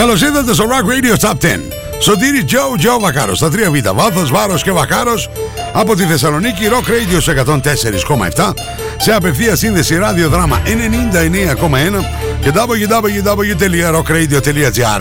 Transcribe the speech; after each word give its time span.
Καλώς 0.00 0.22
ήρθατε 0.22 0.54
στο 0.54 0.64
Rock 0.64 0.84
Radio 0.90 1.16
Top 1.28 1.32
10. 1.32 1.36
Σωτήρι 1.98 2.44
Τζο 2.44 2.74
Τζο 2.78 2.98
Βακάρο 3.00 3.34
στα 3.34 3.48
3 3.48 3.52
Β. 3.70 3.74
Βάθος, 3.94 4.30
βάρος 4.30 4.62
και 4.62 4.70
Βακάρο 4.70 5.14
από 5.72 5.96
τη 5.96 6.04
Θεσσαλονίκη 6.04 6.68
Rock 6.70 6.84
Radio 6.88 7.20
104,7 8.36 8.52
σε 8.96 9.12
απευθεία 9.12 9.56
σύνδεση 9.56 9.96
ραδιοδράμα 9.96 10.62
99,1 10.64 10.68
και 12.40 12.52
www.rockradio.gr 12.54 15.00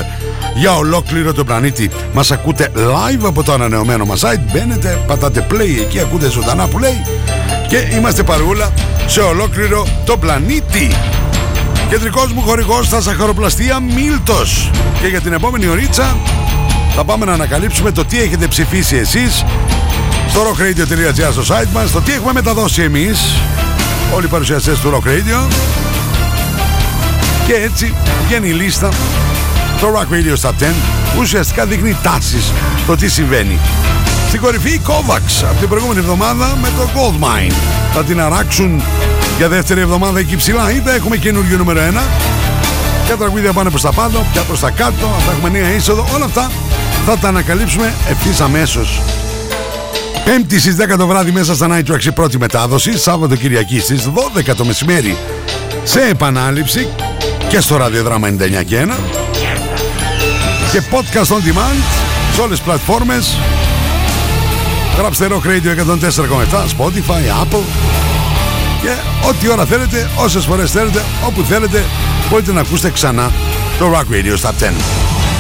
για 0.56 0.76
ολόκληρο 0.76 1.34
τον 1.34 1.46
πλανήτη. 1.46 1.90
Μας 2.14 2.32
ακούτε 2.32 2.72
live 2.76 3.26
από 3.26 3.44
το 3.44 3.54
ανανεωμένο 3.54 4.06
μας 4.06 4.24
site. 4.24 4.42
Μπαίνετε, 4.54 5.04
πατάτε 5.08 5.46
play 5.52 5.78
εκεί, 5.82 6.00
ακούτε 6.00 6.30
ζωντανά 6.30 6.68
που 6.68 6.80
λέει 6.80 7.06
και 7.68 7.88
είμαστε 7.96 8.24
παρούλα 8.24 8.74
σε 9.08 9.20
ολόκληρο 9.20 9.88
το 10.06 10.18
πλανήτη. 10.18 10.96
Κεντρικός 11.90 12.34
μου 12.34 12.42
χορηγός 12.42 12.86
στα 12.86 13.02
σαχαροπλαστεία 13.02 13.80
Μίλτος. 13.80 14.72
Και 15.02 15.08
για 15.08 15.22
την 15.22 15.34
επόμενη 15.34 15.68
ωρίτσα 15.68 16.18
θα 16.96 17.04
πάμε 17.04 17.26
να 17.26 17.34
ανακαλύψουμε 17.34 17.92
το 17.92 18.06
τι 18.06 18.22
έχετε 18.22 18.48
ψηφίσει 18.48 18.96
εσείς 18.96 19.46
στο 20.30 20.42
rockradio.gr 20.42 21.32
στο 21.32 21.56
site 21.56 21.68
μας, 21.74 21.92
το 21.92 22.02
τι 22.02 22.14
έχουμε 22.14 22.34
μεταδώσει 22.34 22.82
εμείς, 22.82 23.20
όλοι 24.16 24.26
οι 24.26 24.30
παρουσιαστές 24.30 24.80
του 24.80 24.92
Rock 24.94 25.08
Radio. 25.08 25.48
Και 27.48 27.54
έτσι 27.54 27.94
βγαίνει 28.28 28.48
η 28.48 28.52
λίστα 28.52 28.90
το 29.80 29.88
Rock 29.96 30.14
Radio 30.14 30.50
Top 30.50 30.64
10 30.64 30.74
ουσιαστικά 31.20 31.66
δείχνει 31.66 31.98
τάσεις 32.04 32.52
το 32.88 32.96
τι 32.96 33.10
συμβαίνει. 33.10 33.60
Στην 34.28 34.42
κορυφή 34.42 34.70
η 34.70 34.82
Kovacs 34.88 35.46
από 35.50 35.60
την 35.60 35.68
προηγούμενη 35.68 36.00
εβδομάδα 36.00 36.58
με 36.62 36.68
το 36.78 36.90
Gold 36.94 37.24
Mine. 37.24 37.54
Θα 37.94 38.04
την 38.04 38.22
αράξουν 38.22 38.82
για 39.40 39.50
δεύτερη 39.50 39.82
εβδομάδα 39.82 40.20
εκεί 40.20 40.36
ψηλά. 40.36 40.72
Είτε 40.72 40.94
έχουμε 40.94 41.18
καινούργιο 41.18 41.58
νούμερο 41.58 41.80
1. 41.80 42.02
Ποια 43.06 43.18
τραγούδια 43.18 43.54
πάνε 43.54 43.70
προς 43.70 43.82
τα 43.82 43.92
πάνω, 43.92 44.26
ποια 44.32 44.42
προς 44.42 44.60
τα 44.60 44.70
κάτω. 44.70 45.16
Θα 45.26 45.32
έχουμε 45.32 45.50
νέα 45.50 45.76
είσοδο. 45.76 46.08
Όλα 46.16 46.26
αυτά 46.26 46.52
θα 47.06 47.18
τα 47.18 47.28
ανακαλύψουμε 47.28 47.94
ευθύς 48.10 48.42
αμέσως. 48.42 49.02
Πέμπτη 50.26 50.60
στις 50.60 50.76
10 50.76 50.98
το 50.98 51.08
βράδυ 51.08 51.32
μέσα 51.32 51.56
στα 51.56 51.68
Night 51.72 51.92
Tracks 51.92 52.06
η 52.06 52.12
πρώτη 52.12 52.38
μετάδοση. 52.38 52.98
Σάββατο 52.98 53.36
Κυριακή 53.36 53.80
στις 53.80 54.10
12 54.36 54.56
το 54.56 54.66
μεσημέρι 54.66 55.18
σε 55.84 56.02
επανάληψη 56.02 56.88
και 57.50 57.60
στο 57.60 57.78
ραδιοδράμα 57.78 58.28
99 58.28 58.64
και 58.66 58.86
1 58.88 58.94
και 60.72 60.82
podcast 60.92 61.36
on 61.36 61.38
demand 61.38 61.84
σε 62.34 62.42
όλες 62.42 62.58
τις 62.58 62.66
πλατφόρμες 62.66 63.38
Γράψτε 64.98 65.28
Rock 65.30 65.48
Radio 65.48 65.72
104,7 65.78 66.66
Spotify, 66.78 67.44
Apple 67.44 67.64
και 67.89 67.89
ό,τι 69.28 69.50
ώρα 69.50 69.66
θέλετε, 69.66 70.10
όσες 70.16 70.46
φορές 70.46 70.72
θέλετε, 70.72 71.02
όπου 71.28 71.42
θέλετε 71.42 71.84
μπορείτε 72.30 72.52
να 72.52 72.60
ακούσετε 72.62 72.90
ξανά 72.90 73.32
το 73.80 73.92
Rock 73.94 74.14
Radio 74.14 74.48
Stop 74.48 74.64
10 74.64 74.72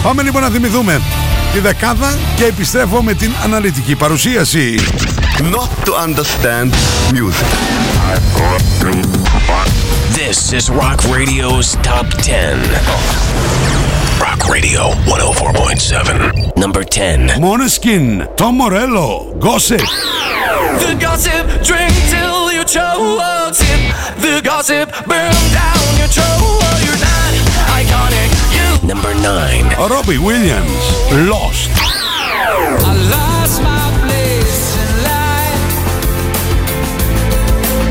Πάμε 0.03 0.21
λοιπόν 0.21 0.41
να 0.41 0.49
θυμηθούμε 0.49 1.01
τη 1.53 1.59
δεκάδα 1.59 2.17
και 2.35 2.45
επιστρέφω 2.45 3.03
με 3.03 3.13
την 3.13 3.31
αναλυτική 3.43 3.95
παρουσίαση 3.95 4.75
Not 5.37 5.87
to 5.87 5.93
understand 6.07 6.73
music 7.13 7.49
This 10.21 10.53
is 10.53 10.69
Rock 10.69 10.99
Radio's 11.17 11.67
Top 11.89 12.07
10. 12.21 12.57
Rock 14.25 14.41
Radio 14.55 14.81
104.7. 15.05 16.57
Number 16.57 16.83
10. 16.83 17.39
Måneskin, 17.39 18.27
Tom 18.35 18.53
Morello, 18.57 19.33
Gossip 19.45 19.81
The 20.83 20.91
gossip, 21.05 21.45
drink 21.63 21.93
till 22.11 22.51
you 22.51 22.63
choke. 22.65 23.38
Sip 24.61 24.89
the 24.89 24.91
gossip, 24.91 25.07
burn 25.07 25.31
down 25.53 25.97
your 25.97 26.07
throat. 26.09 26.79
You're 26.83 26.99
not 26.99 27.33
iconic. 27.79 28.27
You. 28.51 28.87
Number 28.87 29.13
9. 29.13 29.89
Robbie 29.89 30.17
Williams, 30.17 30.83
Lost 31.29 31.69
I 31.71 32.91
lost 33.09 33.61
my 33.63 33.89
place 34.03 34.75
in 34.75 34.89
life. 35.07 35.63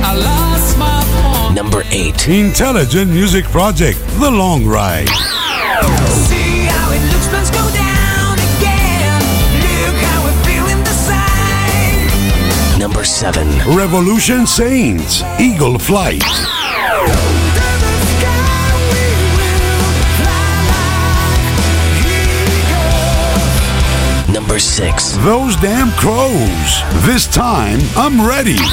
I 0.05 0.13
lost 0.15 0.77
my 0.77 1.03
home. 1.23 1.55
Number 1.55 1.85
8. 1.91 2.29
Intelligent 2.29 3.11
Music 3.11 3.47
Project, 3.47 3.99
The 4.21 4.31
Long 4.31 4.67
Ride 4.67 5.09
See 5.09 6.67
how 6.69 6.93
it 6.93 7.01
looks, 7.11 7.33
let's 7.33 7.51
go 7.51 7.65
down 7.73 8.39
again. 8.59 9.23
Look 9.65 9.97
how 10.05 10.23
we're 10.23 10.45
feeling. 10.45 10.85
Number 12.79 13.05
7. 13.05 13.75
Revolution 13.75 14.47
Saints, 14.47 15.23
Eagle 15.41 15.79
Flight 15.79 16.23
Number 24.59 24.67
6. 24.67 25.17
Those 25.19 25.55
Damn 25.55 25.93
Crows, 25.93 26.83
This 27.07 27.29
Time 27.29 27.79
I'm 27.95 28.27
Ready 28.27 28.55
This 28.55 28.65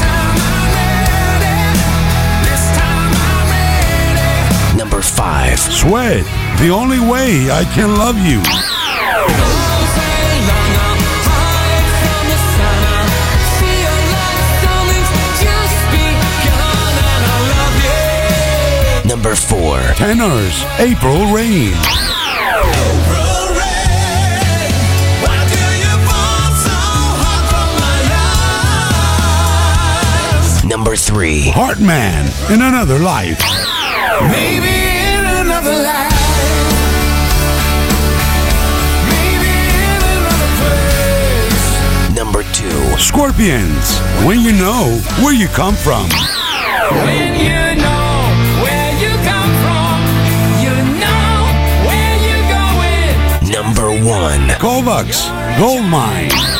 time 0.00 0.38
I'm 0.40 0.64
ready. 1.36 1.68
This 2.48 2.64
time 2.78 3.12
I'm 3.28 3.44
ready. 4.72 4.78
Number 4.78 5.02
5. 5.02 5.58
Sweat, 5.58 6.24
The 6.60 6.70
Only 6.70 6.98
Way 6.98 7.50
I 7.50 7.64
Can 7.74 7.94
Love 7.98 8.16
You 8.24 8.40
Number 19.06 19.34
4. 19.34 19.78
Tenors, 19.96 20.64
April 20.78 21.34
Rain 21.34 21.74
Number 31.10 31.24
3. 31.24 31.50
Heartman, 31.50 32.54
In 32.54 32.62
Another 32.62 33.00
Life 33.00 33.42
Maybe 34.30 34.70
in 34.70 35.24
another 35.42 35.74
life. 35.82 36.14
Maybe 39.10 39.50
in 39.90 40.02
another 40.14 40.50
place. 40.62 42.14
Number 42.14 42.42
2. 42.52 42.70
Scorpions, 42.98 43.98
When 44.24 44.40
You 44.40 44.52
Know 44.52 45.00
Where 45.20 45.34
You 45.34 45.48
Come 45.48 45.74
From 45.74 46.08
When 47.02 47.34
you 47.42 47.74
know 47.82 48.30
where 48.62 48.92
you 49.02 49.10
come 49.26 49.50
from, 49.66 49.98
you 50.62 50.74
know 51.02 51.34
where 51.90 52.14
you're 52.22 52.46
going. 52.54 53.50
Number 53.50 53.90
1. 53.90 54.48
Kovacs, 54.60 55.26
Gold 55.58 55.82
Mine 55.90 56.30
mine. 56.30 56.59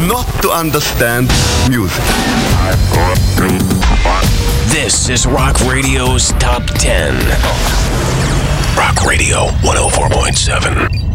Not 0.00 0.26
to 0.42 0.50
understand 0.50 1.28
music 1.70 2.02
This 4.66 5.08
is 5.08 5.24
Rock 5.24 5.60
Radio's 5.60 6.32
Top 6.32 6.64
10. 6.66 7.14
Rock 8.76 9.06
Radio 9.06 9.46
104.7 9.62 11.13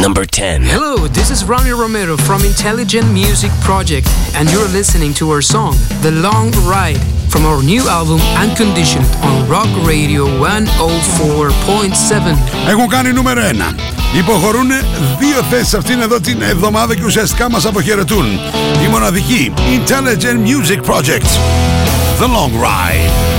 Number 0.00 0.24
10. 0.24 0.62
Hello, 0.62 1.08
this 1.08 1.30
is 1.30 1.44
Ronnie 1.44 1.72
Romero 1.72 2.16
from 2.16 2.44
Intelligent 2.44 3.12
Music 3.12 3.50
Project, 3.62 4.08
and 4.34 4.50
you're 4.52 4.68
listening 4.68 5.14
to 5.14 5.30
our 5.30 5.42
song, 5.42 5.74
The 6.02 6.10
Long 6.10 6.50
Ride. 6.68 7.16
from 7.36 7.44
our 7.44 7.62
new 7.62 7.86
album 7.88 8.18
Unconditioned 8.42 9.06
on 9.22 9.46
Rock 9.48 9.68
Radio 9.84 10.26
104.7. 10.26 12.38
Έχουν 12.68 12.88
κάνει 12.88 13.12
νούμερο 13.12 13.40
1. 13.40 13.44
Υποχωρούν 14.18 14.68
δύο 15.18 15.42
θέσεις 15.50 15.74
αυτήν 15.74 16.00
εδώ 16.00 16.20
την 16.20 16.42
εβδομάδα 16.42 16.94
και 16.94 17.04
ουσιαστικά 17.04 17.50
μας 17.50 17.66
αποχαιρετούν. 17.66 18.26
Η 18.84 18.88
μοναδική 18.90 19.52
Intelligent 19.56 20.46
Music 20.46 20.80
Project. 20.92 21.26
The 22.20 22.26
Long 22.26 22.52
Ride. 22.62 23.29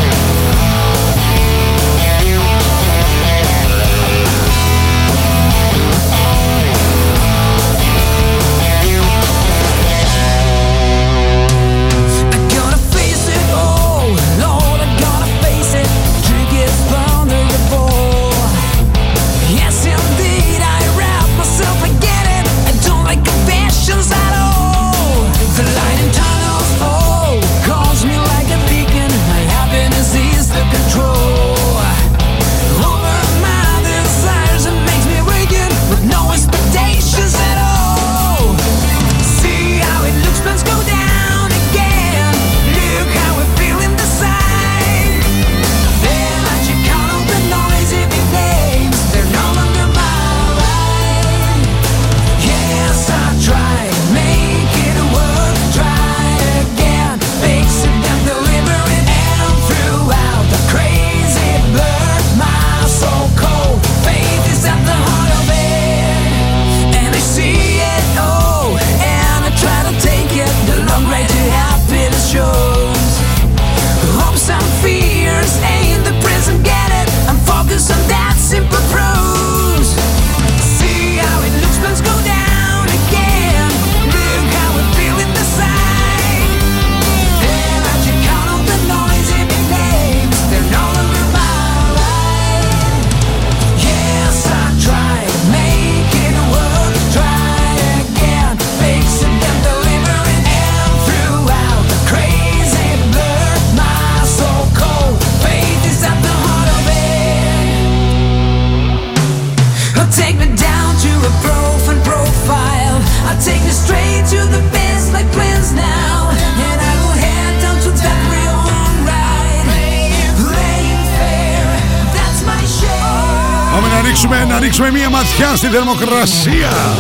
Μία 125.53 125.57
ματιά 125.57 125.57
στη 125.57 125.67
θερμοκρασία. 125.67 126.97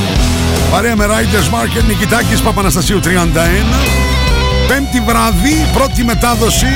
Παρέα 0.71 0.97
με 0.97 1.07
Riders 1.07 1.55
Market 1.55 1.85
Νικητάκης 1.87 2.41
Παπαναστασίου 2.41 3.01
31. 3.01 3.07
Πέμπτη 4.69 5.03
βράδυ, 5.07 5.67
πρώτη 5.73 6.05
μετάδοση 6.05 6.67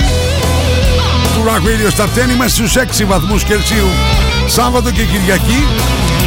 του 1.34 1.44
Rock 1.46 1.62
Radio 1.66 1.98
Star 1.98 2.08
10. 2.26 2.30
Είμαστε 2.30 2.66
στους 2.66 2.76
6 2.76 3.04
βαθμούς 3.06 3.44
Κελσίου 3.44 3.88
Σάββατο 4.46 4.90
και 4.90 5.02
Κυριακή 5.02 5.64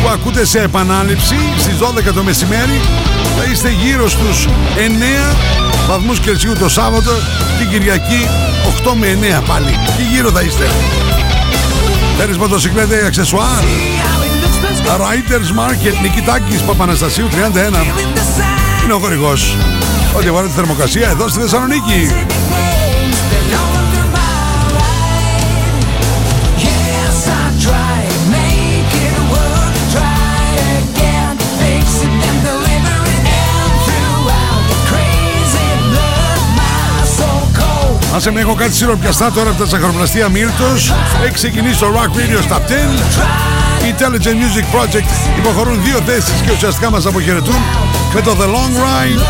που 0.01 0.09
ακούτε 0.09 0.45
σε 0.45 0.59
επανάληψη 0.59 1.35
στις 1.57 1.77
12 1.77 2.13
το 2.13 2.23
μεσημέρι. 2.23 2.81
Θα 3.37 3.51
είστε 3.51 3.69
γύρω 3.69 4.09
στους 4.09 4.47
9 5.31 5.35
βαθμούς 5.87 6.19
Κελσίου 6.19 6.53
το 6.59 6.69
Σάββατο 6.69 7.11
την 7.59 7.69
Κυριακή 7.69 8.27
8 8.85 8.93
με 8.93 9.07
9 9.07 9.43
πάλι. 9.47 9.79
Και 9.97 10.03
γύρω 10.13 10.29
θα 10.29 10.41
είστε. 10.41 10.67
Θέλεις 12.17 12.37
μοτοσυκλέτα 12.37 13.01
ή 13.01 13.05
αξεσουάρ; 13.05 13.63
Riders 14.85 15.59
Market 15.59 16.01
Νικητάκης 16.01 16.61
Παπαναστασίου 16.61 17.27
31 17.27 17.33
Είναι 18.83 18.93
ο 18.93 18.99
χορηγός. 18.99 19.55
Ό,τι 20.17 20.27
αφορά 20.27 20.47
τη 20.47 20.53
θερμοκρασία 20.53 21.09
εδώ 21.09 21.27
στη 21.27 21.39
Θεσσαλονίκη 21.39 22.11
Άσε 38.19 38.31
με 38.31 38.39
έχω 38.39 38.53
κάτι 38.53 38.73
σιροπιαστά 38.75 39.31
τώρα 39.31 39.49
από 39.49 39.59
τα 39.59 39.65
ζαχαροπλαστεία 39.65 40.29
Μύρτος 40.29 40.93
Έχει 41.23 41.33
ξεκινήσει 41.33 41.79
το 41.79 41.87
Rock 41.95 42.17
Radio 42.17 42.41
στα 42.43 42.61
10 42.67 42.71
Οι 43.85 43.93
Intelligent 43.97 44.37
Music 44.41 44.75
Project 44.75 45.37
υποχωρούν 45.37 45.83
δύο 45.83 45.99
θέσεις 46.05 46.41
και 46.45 46.51
ουσιαστικά 46.51 46.89
μας 46.89 47.05
αποχαιρετούν 47.05 47.55
με 48.13 48.21
το 48.21 48.31
The 48.39 48.45
Long 48.45 48.75
Ride. 48.83 49.21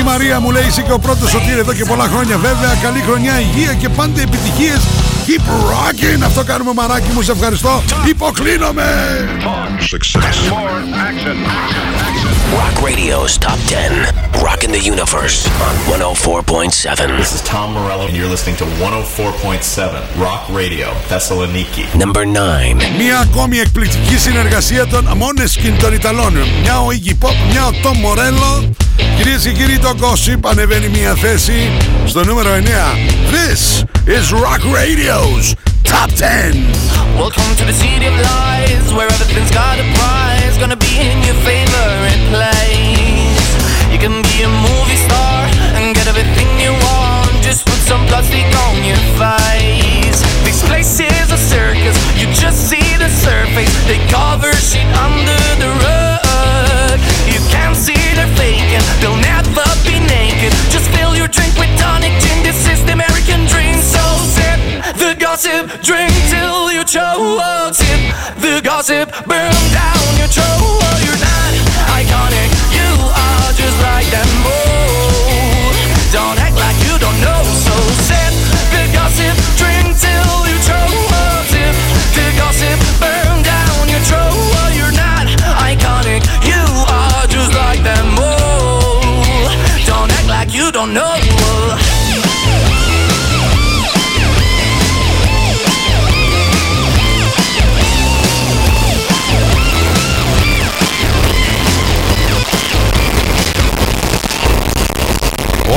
Η 0.00 0.02
Μαρία 0.02 0.40
μου 0.40 0.50
λέει 0.50 0.66
είσαι 0.66 0.82
και 0.82 0.92
ο 0.92 0.98
πρώτος 0.98 1.30
σωτήρ 1.30 1.58
εδώ 1.58 1.72
και 1.72 1.84
πολλά 1.84 2.04
χρόνια. 2.04 2.36
Βέβαια 2.38 2.74
Καλή 2.82 3.00
χρονιά, 3.00 3.40
υγεία 3.40 3.72
και 3.72 3.88
πάντα 3.88 4.20
επιτυχίες 4.20 4.80
Keep 5.28 5.40
rocking 5.40 6.22
Αυτό 6.24 6.44
κάνουμε 6.44 6.72
μαράκι 6.74 7.10
μου, 7.12 7.22
σε 7.22 7.32
ευχαριστώ 7.32 7.82
Υποκλίνομαι 8.08 8.84
Rock 12.58 12.76
Radio's 12.88 13.34
Top 13.46 13.58
10. 13.68 14.28
Rocking 14.48 14.72
the 14.76 14.82
Universe 14.94 15.38
on 15.66 15.74
104.7. 16.00 17.18
This 17.22 17.32
is 17.34 17.42
Tom 17.42 17.68
Morello, 17.74 18.06
and 18.08 18.16
you're 18.16 18.32
listening 18.36 18.56
to 18.56 18.64
104.7 18.64 20.20
Rock 20.26 20.42
Radio, 20.60 20.86
Thessaloniki. 21.10 21.84
Number 22.04 22.24
9. 22.24 22.76
Μια 22.98 23.18
ακόμη 23.18 23.58
εκπληκτική 23.58 24.18
συνεργασία 24.18 24.86
των 24.86 25.06
Måneskin 25.06 25.74
των 25.80 25.92
Ιταλών. 25.92 26.32
Μια 26.62 26.80
ο 26.80 26.88
Iggy 26.88 27.24
Pop, 27.26 27.34
μια 27.50 27.66
ο 27.66 27.70
Tom 27.82 27.96
Morello. 28.04 28.77
Κυρίες 29.17 29.41
και 29.43 29.51
κύριοι, 29.51 29.79
το 29.79 29.95
Gossip 30.01 30.39
ανεβαίνει 30.49 30.87
μια 30.87 31.15
θέση 31.15 31.71
στο 32.05 32.23
νούμερο 32.25 32.49
9. 32.49 32.59
This 33.31 33.83
is 34.07 34.25
Rock 34.31 34.61
Radio's 34.79 35.45
Top 35.93 36.09
10. 36.11 36.53
Welcome 37.23 37.51
to 37.59 37.65
the 37.69 37.75
city 37.83 38.05
of 38.11 38.15
lies, 38.29 38.87
where 38.95 39.09
everything's 39.15 39.53
got 39.61 39.75
a 39.83 39.85
prize. 39.97 40.53
Gonna 40.61 40.81
be 40.87 40.93
in 41.09 41.17
your 41.27 41.37
favorite 41.49 42.23
place. 42.33 43.47
You 43.93 43.99
can 44.05 44.15
be 44.31 44.37
a 44.49 44.51
movie 44.67 44.99
star 45.07 45.39
and 45.75 45.83
get 45.97 46.05
everything 46.13 46.49
you 46.63 46.71
want. 46.87 47.31
Just 47.47 47.61
put 47.69 47.79
some 47.91 48.03
plastic 48.09 48.47
on 48.65 48.75
your 48.89 49.01
face. 49.21 50.19
This 50.47 50.59
place 50.69 50.93
is 50.99 51.27
a 51.37 51.39
circus, 51.53 51.97
you 52.19 52.25
just 52.43 52.59
see 52.69 52.89
the 53.03 53.09
surface. 53.25 53.73
They 53.89 53.99
cover 54.17 54.51
shit 54.69 54.89
under 55.05 55.36
you 66.94 67.00
the 68.40 68.60
gossip, 68.64 69.12
burn 69.26 69.52
down 69.76 70.08
your 70.16 70.28
throat. 70.28 70.80
You're 71.04 71.20
not 71.20 71.52
iconic, 71.92 72.48
you 72.72 72.88
are 73.12 73.52
just 73.52 73.76
like 73.82 74.08
them 74.08 74.30
all. 74.46 75.72
Don't 76.12 76.38
act 76.40 76.56
like 76.56 76.78
you 76.88 76.96
don't 76.98 77.20
know, 77.20 77.42
so 77.44 77.74
sip 78.08 78.32
the 78.72 78.88
gossip, 78.96 79.36
drink 79.60 80.00
till 80.00 80.48
you 80.48 80.56
choke. 80.64 81.12
Sip 81.52 81.76
the 82.16 82.26
gossip, 82.40 82.78
burn 82.96 83.42
down 83.42 83.88
your 83.92 84.00
throat. 84.08 84.72
You're 84.72 84.96
not 84.96 85.28
iconic, 85.60 86.24
you 86.40 86.64
are 86.88 87.26
just 87.28 87.52
like 87.52 87.82
them 87.82 88.16
all. 88.16 89.50
Don't 89.84 90.10
act 90.10 90.28
like 90.28 90.54
you 90.54 90.72
don't 90.72 90.94
know. 90.94 91.17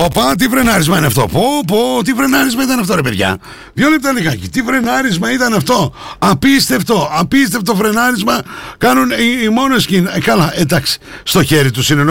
Όπα, 0.03 0.35
τι 0.35 0.47
φρενάρισμα 0.47 0.97
είναι 0.97 1.05
αυτό. 1.05 1.27
Πω, 1.31 1.43
πω, 1.67 2.03
τι 2.03 2.13
φρενάρισμα 2.13 2.63
ήταν 2.63 2.79
αυτό, 2.79 2.95
ρε 2.95 3.01
παιδιά. 3.01 3.37
Δύο 3.73 3.89
λεπτά 3.89 4.11
λιγάκι. 4.11 4.49
Τι 4.49 4.61
φρενάρισμα 4.61 5.31
ήταν 5.31 5.53
αυτό. 5.53 5.93
Απίστευτο, 6.19 7.09
απίστευτο 7.13 7.75
φρενάρισμα 7.75 8.41
κάνουν 8.77 9.09
οι, 9.11 9.43
οι 9.43 9.49
μόνες 9.49 9.83
σκην. 9.83 10.09
Ε, 10.13 10.19
καλά, 10.19 10.53
εντάξει. 10.55 10.99
Στο 11.23 11.43
χέρι 11.43 11.71
τους 11.71 11.89
είναι, 11.89 12.03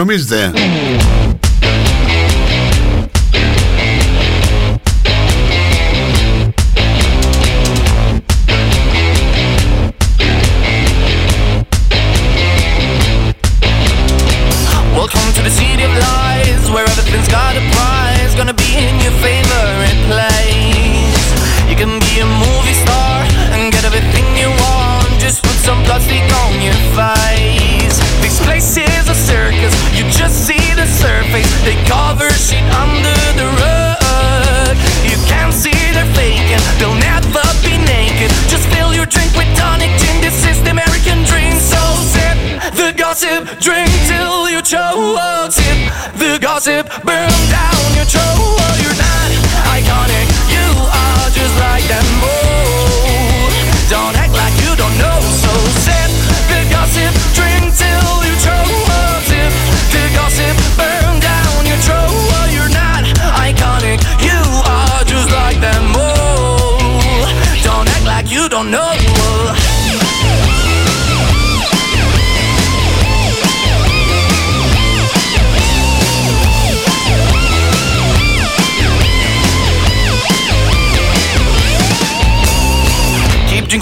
gossip, 43.11 43.59
drink 43.59 43.89
till 44.07 44.49
you 44.49 44.61
choke. 44.61 45.51
Sip 45.51 45.91
the 46.15 46.39
gossip, 46.41 46.87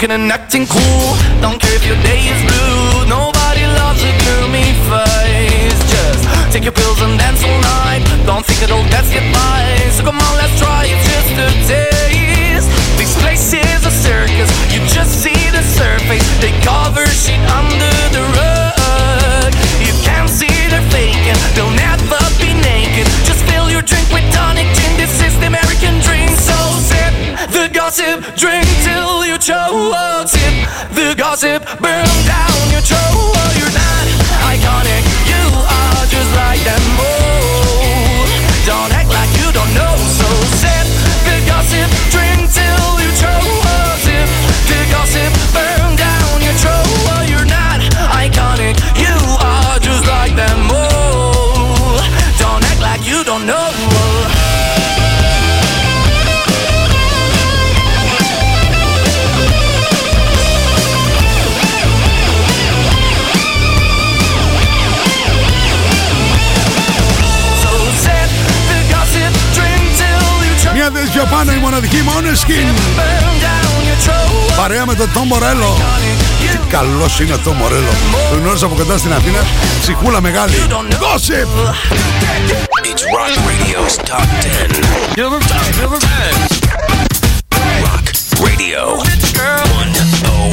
drinking 0.00 0.22
and 0.22 0.32
acting 0.32 0.66
cool. 0.66 1.16
Don't 1.42 1.60
care 1.60 1.76
if 1.76 1.84
your 1.84 2.00
day 2.02 2.20
is 2.24 2.40
blue. 2.48 3.04
Nobody 3.04 3.64
loves 3.80 4.00
a 4.02 4.12
gloomy 4.24 4.72
face. 4.88 5.80
Just 5.92 6.24
take 6.52 6.64
your 6.64 6.72
pills 6.72 7.00
and 7.02 7.18
dance 7.18 7.42
all 7.44 7.60
night. 7.60 8.02
Don't 8.24 8.44
think 8.44 8.62
it'll 8.62 8.80
you 8.80 9.20
by. 9.32 9.60
So 9.92 10.04
come 10.04 10.16
on, 10.16 10.36
let's 10.36 10.56
try 10.58 10.86
it 10.86 11.00
just 11.04 11.36
a 11.36 11.48
taste. 11.68 12.68
This 12.96 13.12
place 13.20 13.52
is 13.52 13.84
a 13.84 13.90
circus. 13.90 14.50
You 14.72 14.80
just 14.88 15.22
see 15.22 15.40
the 15.52 15.62
surface. 15.62 16.24
They 16.40 16.52
cover 16.64 17.04
shit 17.06 17.40
under 17.50 17.89
gossip, 27.90 28.36
drink 28.36 28.64
till 28.84 29.26
you 29.26 29.36
choke. 29.36 30.28
Sip 30.28 30.68
the 30.94 31.12
gossip, 31.18 31.64
burn 31.80 32.06
down 32.24 32.70
your 32.70 32.82
throat. 32.82 33.34
You're 33.58 33.74
not 33.74 34.06
iconic, 34.46 35.02
you 35.26 35.42
are 35.58 36.06
just 36.06 36.30
like 36.36 36.60
them 36.62 37.00
all. 37.00 37.49
Παρέα 74.56 74.86
με 74.86 74.94
τον 74.94 75.12
Τόμ 75.12 75.26
Μορέλο. 75.26 75.76
Καλός 76.68 77.20
είναι 77.20 77.34
ο 77.34 77.52
Μορέλο. 77.52 77.92
Τον 78.30 78.40
γνώρισα 78.40 78.66
από 78.66 78.74
κοντά 78.74 78.98
στην 78.98 79.12
Αθήνα. 79.12 79.38
Ψυχούλα 79.80 80.20
μεγάλη. 80.20 80.54
Gossip! 80.90 81.48
Rock 83.16 83.36
Radio's 83.48 83.96
Top 84.10 84.28
10. 84.40 84.80
Rock 87.86 88.06
Radio. 88.46 88.82
Oh 90.30 90.50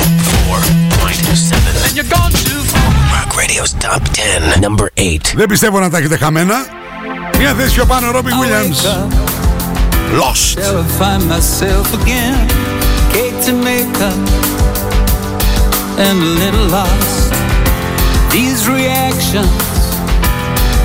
Rock 3.15 3.31
Radio's 3.41 3.73
Top 3.83 4.01
10, 4.13 4.65
number 4.65 4.87
Δεν 5.35 5.47
πιστεύω 5.47 5.79
να 5.79 5.89
τα 5.89 5.97
έχετε 5.97 6.17
χαμένα. 6.17 6.55
Μια 7.37 7.53
θέση 7.53 7.73
πιο 7.73 7.85
πάνω, 7.85 8.11
Ρόμπι 8.11 8.31
Γουίλιαμς. 8.31 8.81
Lost. 10.13 10.55
Shall 10.55 10.77
I 10.77 10.87
find 10.97 11.27
myself 11.27 11.93
again? 12.01 12.47
Cake 13.11 13.35
to 13.45 13.53
make 13.53 13.93
up 14.01 14.17
and 15.99 16.17
a 16.19 16.31
little 16.43 16.67
lost. 16.67 17.33
These 18.31 18.69
reactions 18.69 19.47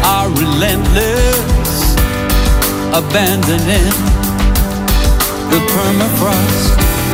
are 0.05 0.29
relentless, 0.29 1.95
abandoning 2.93 3.93
the 5.51 5.61
permafrost. 5.71 7.12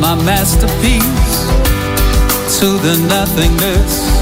My 0.00 0.14
masterpiece 0.24 1.44
to 2.58 2.66
the 2.78 2.96
nothingness 3.08 4.17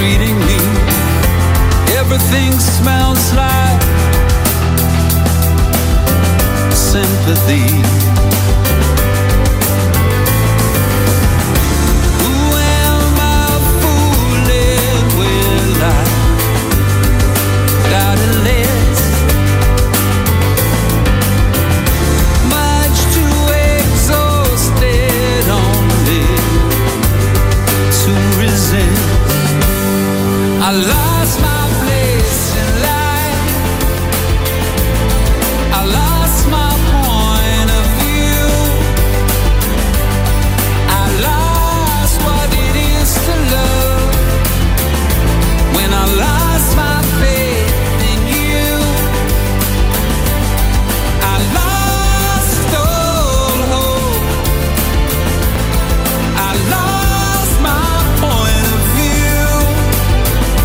greeting 0.00 0.38
me. 0.38 0.56
Everything 2.00 2.52
smells 2.58 3.34
like 3.34 3.82
sympathy. 6.72 7.68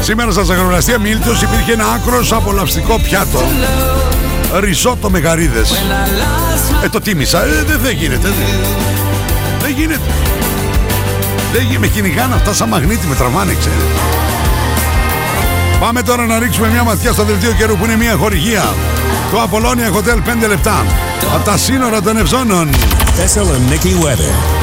Σήμερα 0.06 0.32
στα 0.32 0.44
Ζαχαροπλαστεία 0.44 1.00
Μίλτος 1.00 1.42
υπήρχε 1.42 1.72
ένα 1.72 1.86
άκρος 1.86 2.32
απολαυστικό 2.32 3.00
πιάτο. 3.00 3.40
Ρισότο 4.60 5.10
με 5.10 5.20
γαρίδες. 5.20 5.72
Ε, 6.84 6.90
το 6.90 7.00
τίμησα. 7.00 7.44
Ε, 7.44 7.64
δεν 7.68 7.80
δεν 7.80 7.96
γίνεται. 7.96 8.28
Δεν, 8.28 8.34
δεν 9.62 9.72
γίνεται. 9.78 10.02
Δεν 11.52 11.62
γίνεται. 11.62 11.80
Με 11.80 11.88
κυνηγάνε 11.88 12.34
αυτά 12.34 12.54
σαν 12.54 12.70
μαγνήτη, 12.70 13.08
με 13.08 13.16
τραβάνε, 13.16 13.54
ξέρετε. 13.54 13.82
Πάμε 15.80 16.02
τώρα 16.02 16.26
να 16.26 16.40
ρίξουμε 16.40 16.68
μια 16.68 16.84
ματιά 16.84 17.12
στο 17.12 17.24
δελτίο 17.24 17.52
καιρού 17.52 17.78
που 17.78 17.86
είναι 17.86 17.96
μια 17.96 18.16
χορηγία. 18.16 18.64
Το 19.32 19.42
Apollonia 19.42 19.98
Hotel 19.98 20.44
5 20.44 20.48
λεπτά. 20.48 20.86
Από 21.36 21.46
τα 21.46 21.58
σύνορα 21.58 22.02
των 22.02 22.18
Ευζώνων. 22.18 22.70
Thessaloniki 23.18 24.06
weather. 24.06 24.56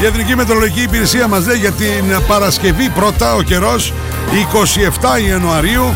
Η 0.00 0.06
Εθνική 0.06 0.36
Μετρολογική 0.36 0.82
Υπηρεσία 0.82 1.28
μας 1.28 1.46
λέει 1.46 1.56
για 1.56 1.72
την 1.72 2.22
Παρασκευή 2.26 2.88
πρώτα 2.88 3.34
ο 3.34 3.42
καιρός 3.42 3.92
27 4.32 5.28
Ιανουαρίου 5.28 5.94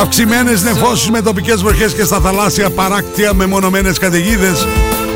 αυξημένες 0.00 0.62
νεφώσεις 0.62 1.10
με 1.10 1.22
τοπικές 1.22 1.62
βροχές 1.62 1.92
και 1.92 2.04
στα 2.04 2.20
θαλάσσια 2.20 2.70
παράκτια 2.70 3.34
με 3.34 3.46
μονομένες 3.46 3.98
καταιγίδες. 3.98 4.66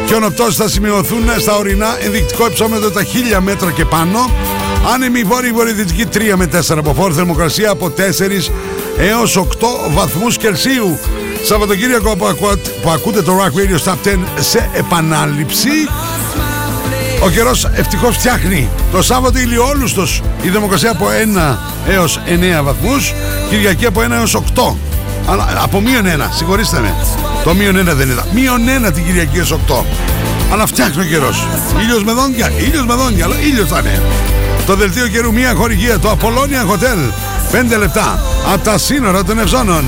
Χιονοπτώσεις 0.07 0.57
θα 0.57 0.69
σημειωθούν 0.69 1.23
στα 1.39 1.57
ορεινά 1.57 1.87
ενδεικτικό 2.05 2.47
υψόμετρο 2.47 2.91
τα 2.91 3.03
1000 3.03 3.41
μέτρα 3.41 3.71
και 3.71 3.85
πάνω. 3.85 4.31
Άνεμη 4.95 5.23
βόρειη 5.23 5.53
βορειοδυτική 5.53 6.07
3 6.07 6.37
με 6.37 6.47
4 6.47 6.79
από 6.79 6.95
φόρ 6.95 7.13
θερμοκρασία 7.15 7.71
από 7.71 7.91
4 7.91 8.51
έως 8.99 9.37
8 9.37 9.45
βαθμούς 9.91 10.37
Κελσίου. 10.37 10.99
Σαββατοκύριακο 11.45 12.17
που, 12.17 12.27
ακού- 12.27 12.59
που 12.83 12.91
ακούτε 12.91 13.23
το 13.23 13.33
Rock 13.39 13.59
Radio 13.59 13.91
Stop 13.91 13.97
10 14.05 14.19
σε 14.41 14.71
επανάληψη 14.73 15.69
ο 17.23 17.31
καιρός 17.31 17.69
ευτυχώς 17.73 18.17
φτιάχνει. 18.17 18.69
Το 18.93 19.03
Σάββατο 19.03 19.39
ηλιόλουστος 19.39 20.23
η 20.43 20.49
δημοκρασία 20.49 20.91
από 20.91 21.07
1 21.09 21.59
έως 21.89 22.21
9 22.27 22.63
βαθμούς. 22.63 23.15
Κυριακή 23.51 23.87
από 23.87 24.01
1 24.01 24.11
έως 24.11 24.35
8. 24.35 24.77
Αλλά 25.27 25.61
από 25.63 25.81
μείον 25.81 26.07
1, 26.07 26.31
συγχωρήστε 26.35 26.81
με. 26.81 26.95
Το 27.45 27.55
μείον 27.55 27.77
1 27.77 27.95
δεν 27.95 28.11
ήταν. 28.11 28.25
Μείον 28.35 28.61
1 28.87 28.93
την 28.93 29.05
Κυριακή 29.05 29.39
έως 29.39 29.53
8. 29.53 29.85
Αλλά 30.53 30.67
φτιάχνει 30.67 31.03
ο 31.03 31.07
καιρός. 31.07 31.47
Ήλιος 31.81 32.05
με 32.05 32.13
δόντια, 32.13 32.51
ήλιος 32.57 32.87
με 32.87 32.95
δόντια, 32.95 33.25
αλλά 33.25 33.41
ήλιος 33.41 33.69
θα 33.69 33.79
είναι. 33.79 34.03
Το 34.67 34.75
δελτίο 34.75 35.09
καιρού 35.09 35.33
μία 35.33 35.55
χορηγία, 35.55 35.99
το 35.99 36.17
Apollonia 36.21 36.73
Hotel. 36.73 37.13
5 37.53 37.77
λεπτά 37.79 38.23
από 38.53 38.65
τα 38.65 38.79
σύνορα 38.79 39.25
των 39.25 39.39
Ευζώνων. 39.39 39.85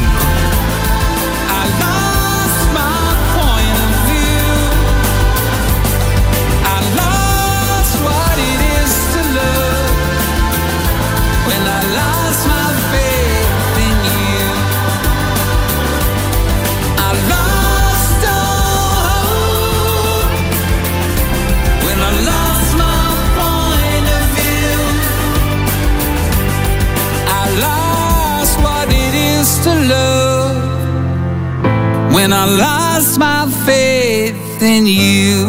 When 32.22 32.30
I 32.34 32.46
lost 32.66 33.18
my 33.18 33.42
faith 33.66 34.62
in 34.62 34.86
you. 34.86 35.46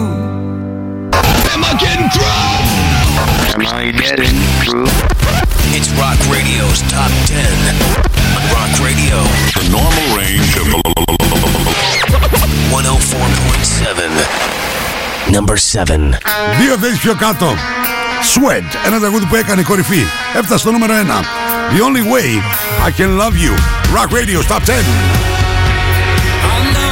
Am 1.52 1.60
I 1.70 1.72
getting 1.84 2.08
through? 2.14 2.44
Am 3.54 3.62
I 3.78 3.80
getting 4.04 4.36
through? 4.62 4.88
It's 5.76 5.88
Rock 6.02 6.18
Radio's 6.34 6.80
Top 6.94 7.12
10. 7.26 7.36
On 8.36 8.42
Rock 8.56 8.72
Radio. 8.88 9.16
The 9.58 9.64
normal 9.78 10.06
range 10.20 10.52
of 10.60 10.66
104.7. 12.70 14.26
Number 15.36 15.56
7. 15.56 16.18
Δύο 16.60 16.76
θέσεις 16.80 16.98
πιο 16.98 17.14
κάτω. 17.14 17.54
Sweat, 18.34 18.64
ένα 18.86 18.98
τραγούδι 18.98 19.24
που 19.24 19.36
έκανε 19.36 19.62
κορυφή. 19.62 20.02
Έφτασε 20.36 20.58
στο 20.58 20.70
νούμερο 20.70 20.94
1. 20.94 20.96
The 21.76 21.80
only 21.82 22.02
way 22.14 22.28
I 22.86 22.90
can 23.00 23.18
love 23.18 23.36
you. 23.36 23.52
Rock 23.96 24.10
Radio 24.12 24.42
Top 24.42 24.64
10. 24.64 25.31
I'm 26.45 26.73
not 26.73 26.82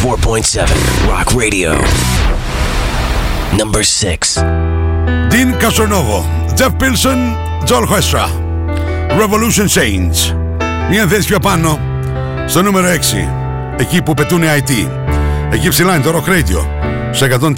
104.7 0.01 0.65
Rock 1.07 1.31
Radio. 1.35 1.75
Number 3.55 3.83
6. 3.83 4.41
Dean 5.29 5.55
Casonovo 5.59 6.25
Jeff 6.55 6.73
Pilson, 6.79 7.37
Joel 7.67 7.85
Hestra 7.85 8.25
Revolution 9.19 9.67
Change 9.67 10.35
Μια 10.89 11.07
θέση 11.07 11.27
πιο 11.27 11.39
πάνω 11.39 11.79
στο 12.45 12.61
νούμερο 12.61 12.87
6 12.87 12.97
Εκεί 13.77 14.01
που 14.01 14.13
πετούν 14.13 14.43
οι 14.43 14.47
IT 14.57 14.71
Εκεί 15.51 15.69
ψηλά 15.69 15.95
είναι 15.95 16.03
το 16.03 16.23
Rock 16.25 16.29
Radio 16.29 16.65
Σε 17.11 17.37
104,7 17.41 17.53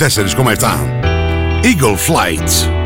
Eagle 1.63 1.97
Flight 2.08 2.82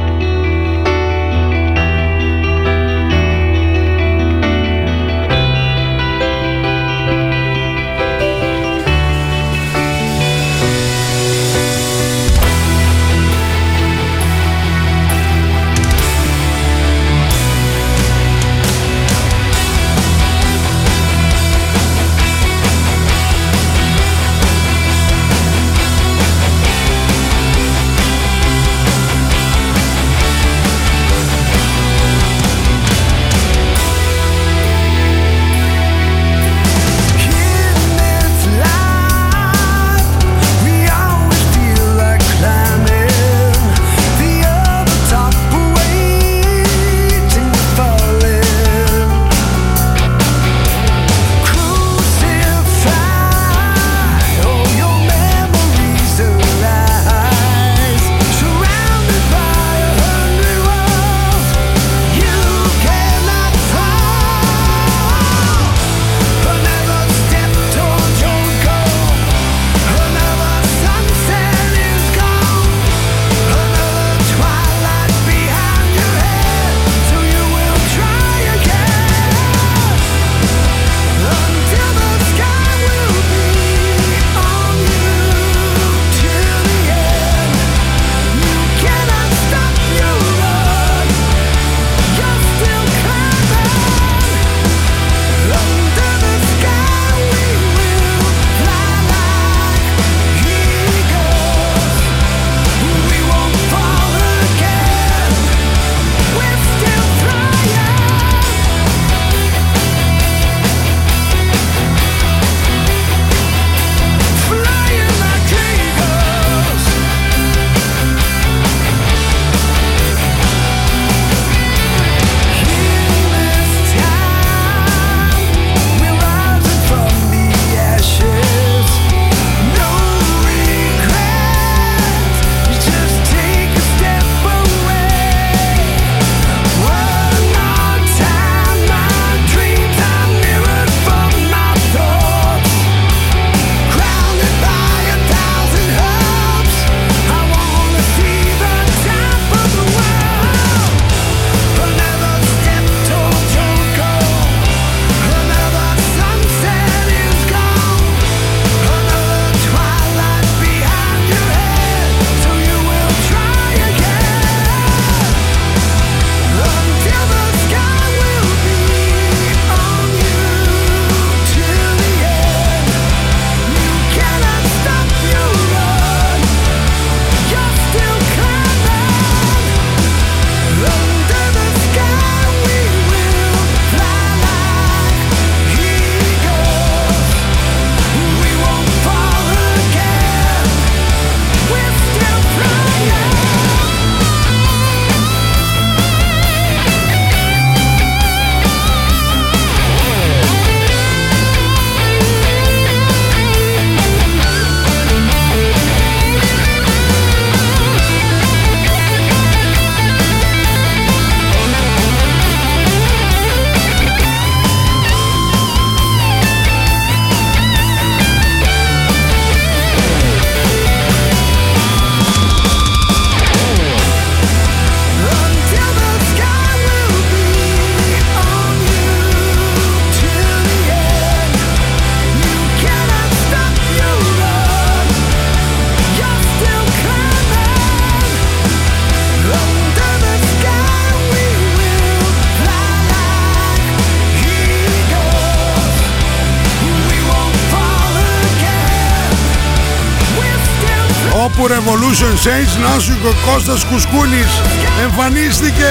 Revolution 251.98 252.36
Sage 252.46 252.94
να 252.94 253.00
σου 253.00 253.18
και 253.22 253.28
ο 253.28 253.34
Κώστας 253.52 253.86
Κουσκούνης. 253.86 254.62
Εμφανίστηκε 255.04 255.90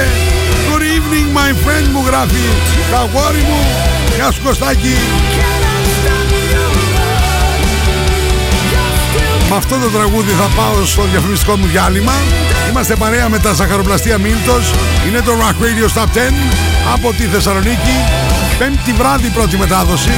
Good 0.69 0.81
evening 0.81 1.29
my 1.39 1.51
friend 1.65 1.89
μου 1.93 2.03
γράφει 2.07 2.47
Τα 2.91 3.09
γόρι 3.13 3.39
μου. 3.39 3.61
Γεια 4.15 4.31
σου 4.31 4.43
Κωστάκη. 4.43 4.97
Με 9.51 9.57
αυτό 9.57 9.79
το 9.79 9.89
τραγούδι 9.89 10.31
θα 10.31 10.49
πάω 10.57 10.85
στο 10.85 11.03
διαφημιστικό 11.03 11.57
μου 11.57 11.67
διάλειμμα. 11.67 12.13
Είμαστε 12.71 12.97
παρέα 12.97 13.29
με 13.29 13.39
τα 13.39 13.53
Ζαχαροπλαστεία 13.53 14.19
Μίλτος. 14.19 14.73
Είναι 15.09 15.21
το 15.21 15.33
Rock 15.33 15.63
Radio 15.65 15.87
Stop 15.95 16.17
10 16.17 16.33
Από 16.95 17.13
τη 17.13 17.23
Θεσσαλονίκη. 17.23 17.97
Πέμπτη 18.59 18.93
βράδυ 18.93 19.29
πρώτη 19.29 19.57
μετάδοση. 19.57 20.13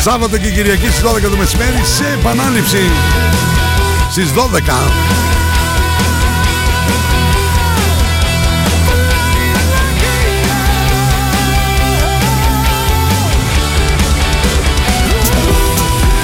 Σάββατο 0.00 0.38
και 0.38 0.50
Κυριακή 0.50 0.86
στις 0.86 1.02
12 1.02 1.20
το 1.30 1.36
μεσημέρι 1.36 1.80
σε 1.96 2.04
επανάληψη 2.20 2.90
στις 4.18 4.32
12. 4.32 4.36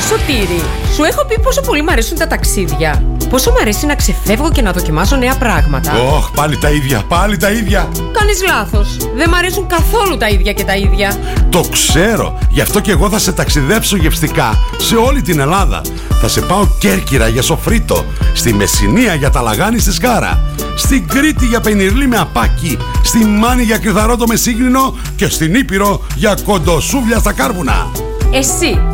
Σωτήρη, 0.08 0.62
σου 0.94 1.02
έχω 1.02 1.24
πει 1.26 1.40
πόσο 1.40 1.60
πολύ 1.60 1.82
μου 1.82 1.90
αρέσουν 1.90 2.18
τα 2.18 2.26
ταξίδια. 2.26 3.13
Πόσο 3.34 3.50
μου 3.50 3.56
αρέσει 3.60 3.86
να 3.86 3.94
ξεφεύγω 3.94 4.50
και 4.50 4.62
να 4.62 4.72
δοκιμάσω 4.72 5.16
νέα 5.16 5.36
πράγματα. 5.36 5.92
Ωχ, 6.16 6.30
πάλι 6.30 6.58
τα 6.58 6.70
ίδια, 6.70 7.02
πάλι 7.08 7.36
τα 7.36 7.50
ίδια. 7.50 7.88
Κάνεις 8.12 8.42
λάθος. 8.42 8.96
Δεν 8.96 9.26
μου 9.30 9.36
αρέσουν 9.36 9.66
καθόλου 9.66 10.16
τα 10.16 10.28
ίδια 10.28 10.52
και 10.52 10.64
τα 10.64 10.76
ίδια. 10.76 11.18
Το 11.48 11.60
ξέρω. 11.72 12.38
Γι' 12.50 12.60
αυτό 12.60 12.80
και 12.80 12.90
εγώ 12.90 13.08
θα 13.08 13.18
σε 13.18 13.32
ταξιδέψω 13.32 13.96
γευστικά 13.96 14.58
σε 14.78 14.96
όλη 14.96 15.22
την 15.22 15.40
Ελλάδα. 15.40 15.80
Θα 16.20 16.28
σε 16.28 16.40
πάω 16.40 16.66
Κέρκυρα 16.78 17.28
για 17.28 17.42
σοφρίτο, 17.42 18.04
στη 18.32 18.54
Μεσσηνία 18.54 19.14
για 19.14 19.30
τα 19.30 19.42
λαγάνι 19.42 19.78
στη 19.78 19.92
Σκάρα, 19.92 20.40
στην 20.76 21.08
Κρήτη 21.08 21.46
για 21.46 21.60
πενιρλί 21.60 22.06
με 22.06 22.16
απάκι, 22.16 22.78
στη 23.02 23.18
Μάνη 23.18 23.62
για 23.62 23.78
κρυθαρότο 23.78 24.26
με 24.26 24.36
σύγκρινο 24.36 24.94
και 25.16 25.28
στην 25.28 25.54
Ήπειρο 25.54 26.00
για 26.14 26.36
κοντοσούβλια 26.44 27.18
στα 27.18 27.32
κάρβουνα. 27.32 27.90
Εσύ 28.30 28.93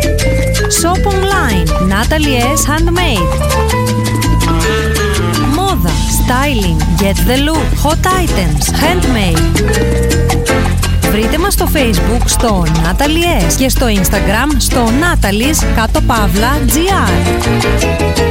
Shop 0.79 1.05
online. 1.05 1.65
Natalie 1.89 2.37
S. 2.55 2.65
Handmade. 2.71 3.31
Μόδα. 5.55 5.89
Styling. 6.19 6.79
Get 7.01 7.17
the 7.27 7.37
look. 7.47 7.67
Hot 7.83 8.05
items. 8.21 8.63
Handmade. 8.81 9.41
Βρείτε 11.11 11.37
μας 11.37 11.53
στο 11.53 11.67
facebook 11.73 12.21
στο 12.25 12.63
Natalie 12.67 13.49
S. 13.49 13.53
και 13.57 13.69
στο 13.69 13.85
instagram 13.87 14.55
στο 14.57 14.85
Natalie's 14.85 15.65
κάτω 15.75 16.01
παύλα 16.01 16.57
GR. 16.67 18.30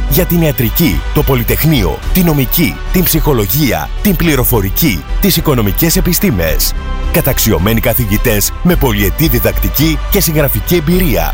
Για 0.11 0.25
την 0.25 0.41
ιατρική, 0.41 1.01
το 1.13 1.23
πολυτεχνείο, 1.23 1.99
την 2.13 2.25
νομική, 2.25 2.75
την 2.91 3.03
ψυχολογία, 3.03 3.89
την 4.01 4.15
πληροφορική, 4.15 5.03
τις 5.21 5.37
οικονομικές 5.37 5.95
επιστήμες. 5.95 6.73
Καταξιωμένοι 7.11 7.79
καθηγητές 7.79 8.51
με 8.63 8.75
πολυετή 8.75 9.27
διδακτική 9.27 9.97
και 10.11 10.19
συγγραφική 10.19 10.75
εμπειρία. 10.75 11.33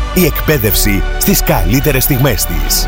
Η 0.15 0.25
εκπαίδευση 0.25 1.03
στις 1.19 1.43
καλύτερες 1.43 2.03
στιγμές 2.03 2.45
της. 2.45 2.87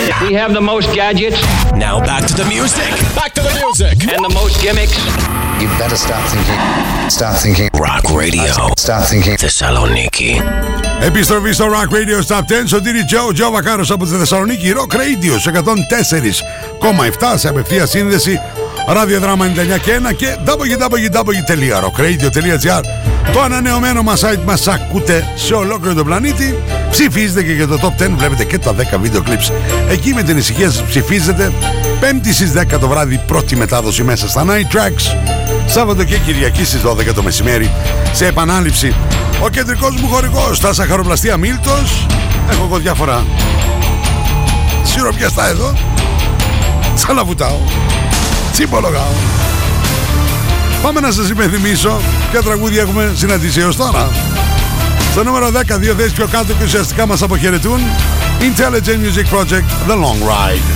We 0.00 0.32
have 0.42 0.52
the 0.54 0.60
most 0.72 0.88
gadgets. 0.94 1.38
Now 1.86 1.96
back 2.00 2.22
to 2.30 2.34
the 2.34 2.46
music. 2.54 2.90
Back 3.14 3.32
to 3.34 3.42
the 3.42 3.52
music. 3.62 3.96
And 4.12 4.24
the 4.24 4.32
most 4.40 4.54
gimmicks. 4.64 4.96
You 5.60 5.68
better 5.82 5.98
start 6.06 6.24
thinking. 6.32 6.60
Start 7.10 7.36
thinking. 7.44 7.68
Rock 7.74 8.04
Radio. 8.22 8.52
Start 8.78 9.04
thinking. 9.10 9.36
Θεσσαλονίκη. 9.38 10.40
Επιστροφή 11.00 11.52
στο 11.52 11.64
Rock 11.64 11.88
Radio 11.94 12.22
Stop 12.26 12.40
10 12.40 12.44
Σωτήρι 12.66 13.04
Τζο, 13.04 13.32
Τζο 13.32 13.50
Βακάρος 13.50 13.90
από 13.90 14.04
τη 14.04 14.10
Θεσσαλονίκη 14.10 14.72
Rock 14.76 14.94
Radio 14.94 15.38
σε 15.40 15.50
104,7 15.54 15.60
σε 17.36 17.48
απευθεία 17.48 17.86
σύνδεση 17.86 18.40
ραδιοδράμα 18.86 19.46
99 19.46 19.50
και 19.82 20.00
1 20.10 20.14
και 20.16 20.36
www.rockradio.gr 20.46 22.80
Το 23.32 23.40
ανανεωμένο 23.40 24.02
μας 24.02 24.24
site 24.24 24.42
μας 24.44 24.68
ακούτε 24.68 25.24
σε 25.34 25.54
ολόκληρο 25.54 25.94
τον 25.94 26.04
πλανήτη 26.04 26.58
Ψηφίζετε 26.90 27.42
και 27.42 27.52
για 27.52 27.66
το 27.66 27.78
Top 27.82 27.94
10 28.02 28.08
βλέπετε 28.16 28.44
και 28.44 28.58
τα 28.58 28.74
10 28.74 28.76
βίντεο 29.00 29.22
clips 29.26 29.50
Εκεί 29.90 30.14
με 30.14 30.22
την 30.22 30.36
ησυχία 30.36 30.70
σας 30.70 30.82
ψηφίζετε. 30.82 31.52
Πέμπτη 32.00 32.32
στις 32.32 32.52
10 32.52 32.78
το 32.80 32.88
βράδυ 32.88 33.20
πρώτη 33.26 33.56
μετάδοση 33.56 34.02
μέσα 34.02 34.28
στα 34.28 34.44
Night 34.46 34.74
Tracks. 34.74 35.16
Σάββατο 35.66 36.04
και 36.04 36.16
Κυριακή 36.16 36.64
στις 36.64 36.80
12 36.80 37.14
το 37.14 37.22
μεσημέρι. 37.22 37.70
Σε 38.12 38.26
επανάληψη 38.26 38.94
ο 39.42 39.48
κεντρικός 39.48 39.94
μου 40.00 40.08
χορηγός 40.08 40.56
στα 40.56 40.72
Σαχαροπλαστεία 40.72 41.36
Μίλτος. 41.36 42.06
Έχω 42.50 42.64
εγώ 42.64 42.78
διάφορα 42.78 43.24
σιροπιαστά 44.82 45.48
εδώ. 45.48 45.72
Τσαλαβουτάω. 46.94 47.58
Τσιμπολογάω. 48.52 49.14
Πάμε 50.82 51.00
να 51.00 51.10
σας 51.12 51.28
υπενθυμίσω 51.28 52.00
ποια 52.30 52.42
τραγούδια 52.42 52.82
έχουμε 52.82 53.12
συναντήσει 53.16 53.60
έως 53.60 53.76
τώρα. 53.76 54.10
Στο 55.10 55.24
νούμερο 55.24 55.50
10, 55.50 55.78
δύο 55.78 55.94
θέσεις 55.94 56.12
πιο 56.12 56.26
κάτω 56.26 56.52
και 56.52 56.64
ουσιαστικά 56.64 57.06
μας 57.06 57.22
αποχαιρετούν 57.22 57.80
Intelligent 58.40 59.00
Music 59.06 59.26
Project 59.28 59.66
The 59.88 59.96
Long 60.04 60.20
Ride. 60.32 60.68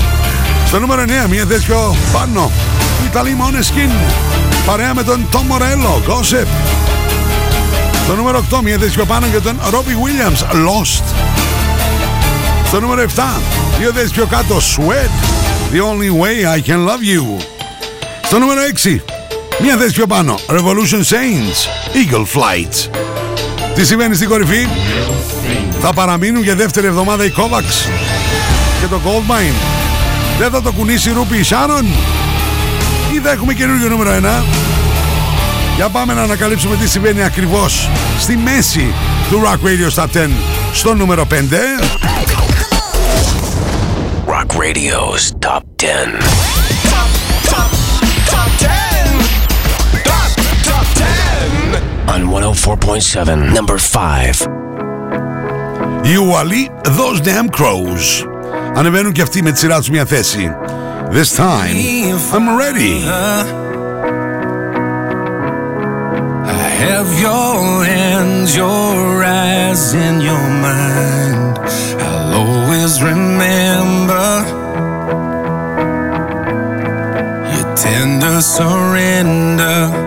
Στο 0.67 0.79
νούμερο 0.81 1.05
9, 1.25 1.29
μία 1.29 1.45
θέση 1.45 1.65
πιο 1.65 1.97
πάνω, 2.13 2.51
Ιταλή 3.07 3.37
Måneskin, 3.41 3.91
παρέα 4.67 4.95
με 4.95 5.03
τον 5.03 5.29
Tom 5.33 5.53
Morello, 5.53 6.11
Gossip. 6.11 6.47
Στο 8.05 8.15
νούμερο 8.15 8.45
8, 8.51 8.61
μία 8.63 8.79
θέση 8.79 8.95
πιο 8.95 9.05
πάνω 9.05 9.27
για 9.27 9.41
τον 9.41 9.59
Robbie 9.71 9.99
Williams, 10.05 10.43
Lost. 10.53 11.03
Στο 12.67 12.81
νούμερο 12.81 13.03
7, 13.17 13.23
δύο 13.79 13.93
θέσεις 13.93 14.11
πιο 14.11 14.27
κάτω, 14.27 14.57
Sweat, 14.57 15.11
The 15.75 15.79
Only 15.79 16.11
Way 16.23 16.59
I 16.59 16.71
Can 16.71 16.79
Love 16.89 17.05
You. 17.15 17.43
Στο 18.27 18.39
νούμερο 18.39 18.61
6. 18.85 19.01
Μια 19.63 19.77
θέση 19.77 19.93
πιο 19.93 20.07
πάνω. 20.07 20.39
Revolution 20.49 21.03
Saints. 21.13 21.69
Eagle 21.95 22.27
Flight. 22.35 22.89
Τι 23.75 23.85
συμβαίνει 23.85 24.15
στην 24.15 24.29
κορυφή; 24.29 24.67
Θα 25.81 25.93
παραμείνουν 25.93 26.43
για 26.43 26.55
δεύτερη 26.55 26.87
εβδομάδα 26.87 27.25
οι 27.25 27.33
Kovacs 27.37 27.91
και 28.81 28.87
το 28.87 29.01
Goldmine. 29.05 29.55
Δεν 30.39 30.51
θα 30.51 30.63
το 30.63 30.73
κουνήσει 30.73 31.11
η 31.11 31.13
Ρούπη 31.13 31.37
η 31.37 31.45
Sharon. 31.51 31.85
Ή 33.15 33.19
θα 33.19 33.31
έχουμε 33.31 33.53
καινούργιο 33.53 33.89
νούμερο 33.89 34.11
1. 34.11 34.45
Για 35.77 35.89
πάμε 35.89 36.15
να 36.15 36.23
ανακαλύψουμε 36.23 36.77
τι 36.77 36.89
συμβαίνει 36.89 37.23
ακριβώς 37.23 37.91
στη 38.19 38.37
μέση 38.37 38.95
του 39.31 39.43
Rock 39.45 39.67
Radio 39.67 40.03
Top 40.03 40.07
10 40.25 40.29
στο 40.73 40.95
νούμερο 40.95 41.27
5. 41.31 41.35
Rock 44.27 44.57
Radio's 44.57 45.49
Top 45.49 45.63
10. 45.83 46.44
On 52.24 52.24
104.7, 52.28 53.54
number 53.54 53.78
5. 53.78 54.48
Οι 56.02 56.16
Ουαλοί 56.16 56.72
Those 56.84 57.22
Damn 57.26 57.50
Crows 57.60 58.28
ανεβαίνουν 58.76 59.12
και 59.12 59.22
αυτοί 59.22 59.42
με 59.42 59.52
τη 59.52 59.60
σειρά 59.60 59.78
τους 59.78 59.90
μια 59.90 60.06
θέση. 60.06 60.56
This 61.12 61.36
time 61.38 61.76
I'm 62.34 62.48
ready. 62.64 62.96
I 66.66 66.70
have 66.86 67.10
your 67.26 67.84
hands, 67.94 68.56
your 68.56 69.24
eyes, 69.24 69.84
and 70.06 70.18
your 70.30 70.46
mind. 70.68 71.54
I'll 72.08 72.34
always 72.44 72.94
remember 73.12 74.30
your 77.54 77.68
tender 77.84 78.38
surrender. 78.58 80.03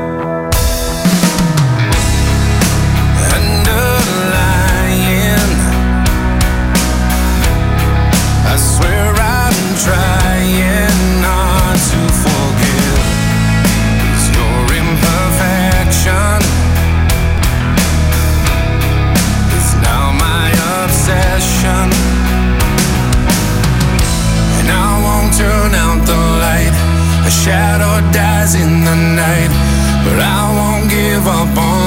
Up 31.47 31.57
on 31.57 31.86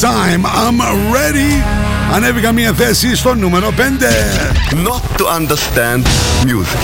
time 0.00 0.46
I'm 0.46 0.80
ready. 1.12 1.62
Ανέβηκα 2.12 2.52
μια 2.52 2.72
θέση 2.72 3.16
στο 3.16 3.34
νούμερο 3.34 3.70
5. 3.70 3.80
Not 4.72 5.02
to 5.18 5.24
understand 5.38 6.06
music. 6.44 6.80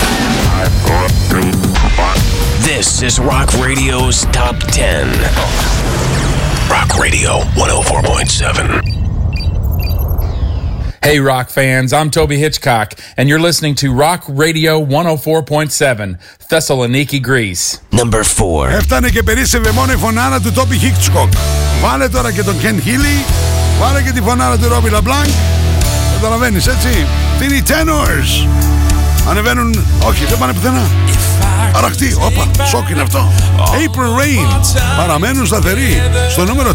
This 2.69 3.01
is 3.01 3.19
Rock 3.19 3.49
Radio's 3.67 4.17
Top 4.31 4.55
10. 4.71 5.07
Rock 6.69 6.97
Radio 6.97 7.31
104.7. 7.55 9.03
Hey, 11.01 11.19
rock 11.19 11.49
fans, 11.49 11.91
I'm 11.91 12.09
Toby 12.09 12.37
Hitchcock, 12.37 12.87
and 13.17 13.27
you're 13.27 13.43
listening 13.49 13.75
to 13.75 13.87
Rock 13.91 14.21
Radio 14.27 14.73
104.7, 14.85 16.17
Thessaloniki, 16.49 17.19
Greece. 17.29 17.79
Number 17.91 18.23
4. 18.23 18.69
Έφτανε 18.69 19.09
και 19.09 19.23
περίσσευε 19.23 19.71
μόνο 19.71 19.91
η 19.91 19.95
φωνάρα 19.95 20.39
του 20.39 20.51
Τόπι 20.51 20.77
Χίξκοκ. 20.77 21.31
Βάλε 21.82 22.08
τώρα 22.08 22.32
και 22.32 22.42
τον 22.42 22.56
Ken 22.62 22.86
Healy. 22.86 23.32
Βάλε 23.80 24.02
και 24.02 24.12
τη 24.12 24.20
φωνάρα 24.20 24.56
του 24.58 24.68
Robbie 24.68 24.90
LaBlanc. 24.90 25.28
Καταλαβαίνεις 26.14 26.66
έτσι. 26.66 27.06
Τι 27.38 27.44
είναι 27.44 27.54
οι 27.54 27.62
Tenors. 27.68 28.48
Ανεβαίνουν. 29.28 29.84
Όχι, 30.06 30.24
δεν 30.24 30.38
πάνε 30.38 30.52
πουθενά. 30.52 30.82
Αραχτή, 31.74 32.16
όπα, 32.20 32.64
σοκ 32.64 32.88
είναι 32.88 33.02
αυτό. 33.02 33.32
April 33.56 34.20
Rain. 34.20 34.60
Παραμένουν 34.96 35.46
σταθεροί. 35.46 36.02
Στο 36.30 36.44
νούμερο 36.44 36.72
4. 36.72 36.74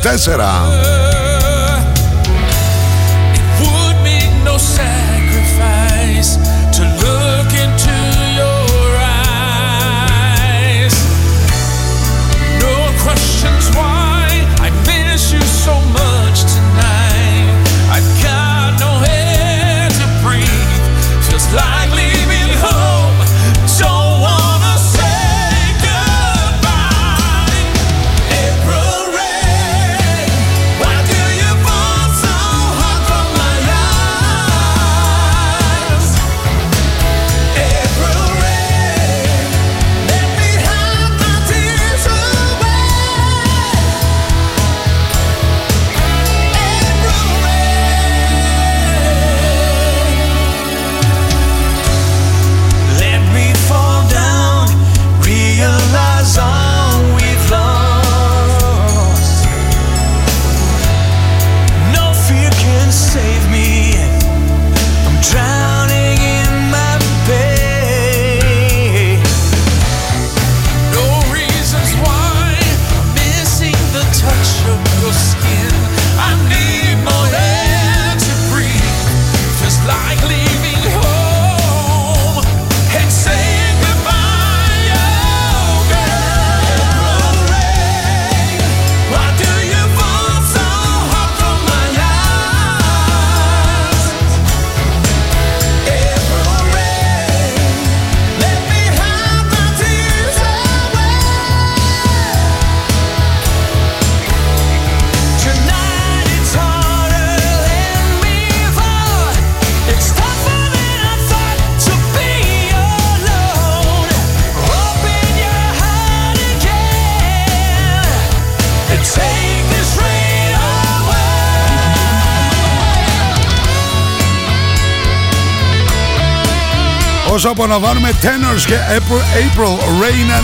Απολαμβάνουμε 127.54 128.10
Tenors 128.22 128.64
και 128.66 128.76
April, 128.98 129.22
April 129.44 129.74
Rain 130.02 130.44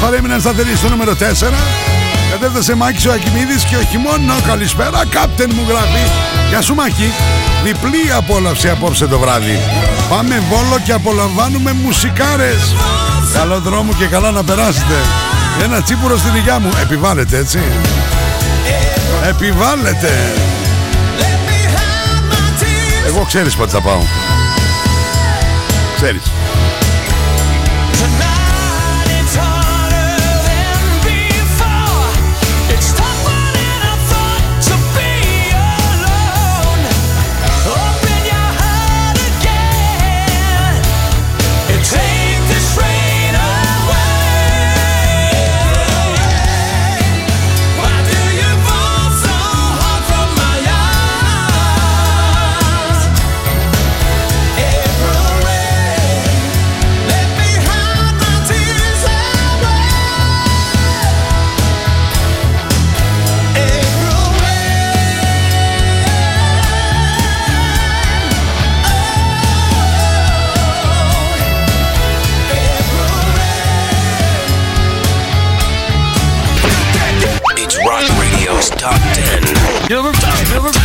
παρέμειναν 0.00 0.40
σταθεροί 0.40 0.76
στο 0.76 0.88
νούμερο 0.88 1.12
4. 1.12 1.14
Κατέφτασε 2.30 2.74
Μάκης 2.74 3.06
ο 3.06 3.12
Ακημίδης 3.12 3.64
και 3.64 3.76
ο 3.76 3.82
χειμώνα 3.90 4.36
καλησπέρα. 4.46 5.06
Κάπτεν 5.10 5.50
μου 5.54 5.64
γράφει. 5.68 6.04
Γεια 6.48 6.62
σου 6.62 6.74
Μάκη. 6.74 7.12
Διπλή 7.64 8.12
απόλαυση 8.16 8.68
απόψε 8.68 9.06
το 9.06 9.18
βράδυ. 9.18 9.58
Πάμε 10.08 10.42
Βόλο 10.50 10.80
και 10.84 10.92
απολαμβάνουμε 10.92 11.72
μουσικάρες. 11.72 12.74
Καλό 13.32 13.60
δρόμο 13.60 13.92
και 13.92 14.06
καλά 14.06 14.30
να 14.30 14.44
περάσετε. 14.44 14.94
Ένα 15.62 15.82
τσίπουρο 15.82 16.16
στην 16.16 16.34
υγειά 16.34 16.58
μου. 16.58 16.70
Επιβάλλεται 16.82 17.36
έτσι. 17.36 17.58
Επιβάλλεται. 19.28 20.32
Εγώ 23.06 23.24
ξέρεις 23.26 23.54
πότε 23.54 23.70
θα 23.70 23.80
πάω. 23.80 24.00
Ξέρεις 25.96 26.22
tonight. 28.00 28.29
Top 78.80 78.96
10. 78.96 79.92
Number 79.92 80.08
5, 80.14 80.54
number 80.54 80.72
10. 80.72 80.80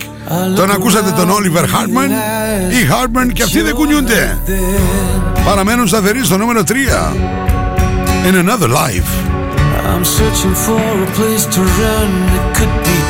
Τον 0.56 0.72
ακούσατε 0.72 1.12
τον 1.12 1.30
Oliver 1.30 1.64
Hartman 1.64 2.12
ή 2.72 2.88
Hartman 2.92 3.30
και 3.34 3.44
αυτοί 3.44 3.62
δεν 3.62 3.74
κουνιούνται. 3.74 4.38
Παραμένουν 5.46 5.88
σταθεροί 5.88 6.26
στο 6.26 6.38
νούμερο 6.38 6.64
3. 6.68 6.72
In 8.30 8.36
another 8.36 8.70
life. 8.70 9.37
I'm 9.88 10.04
searching 10.04 10.54
for 10.54 10.78
a 10.78 11.08
place 11.16 11.46
to 11.46 11.62
run. 11.62 12.12
It 12.38 12.56
could 12.58 12.84
be 12.84 13.07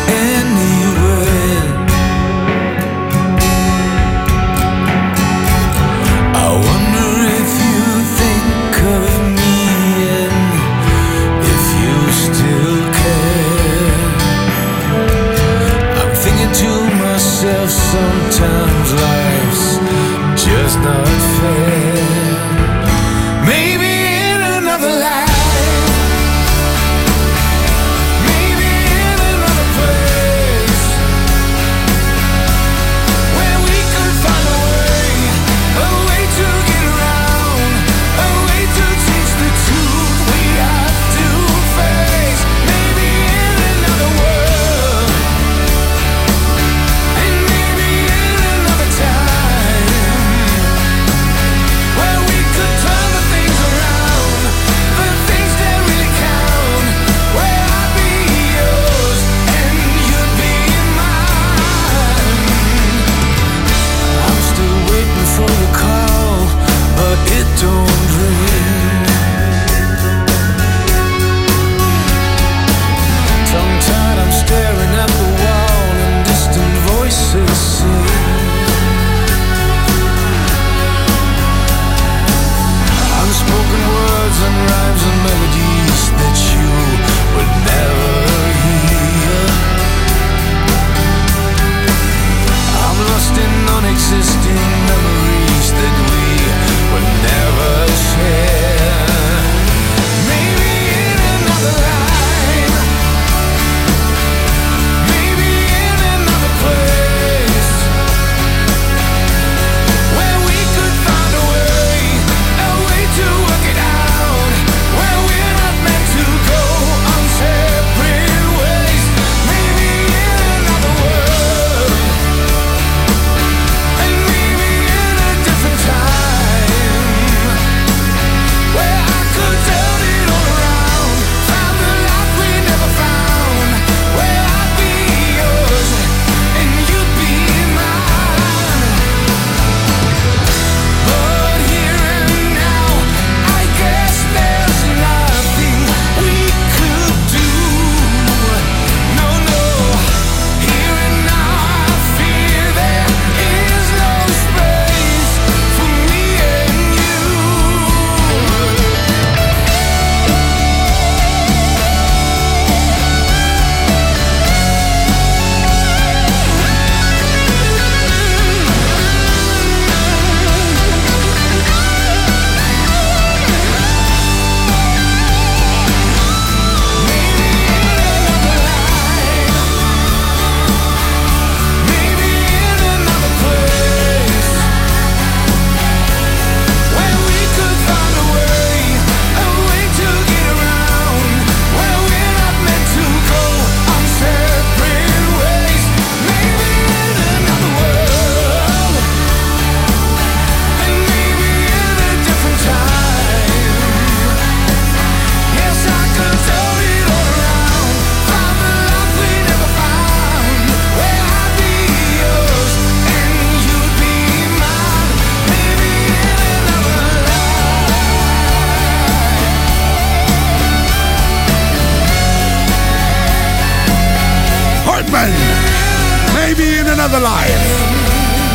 Maybe 226.57 226.79
in 226.81 226.87
another 226.87 227.21
life. 227.21 227.63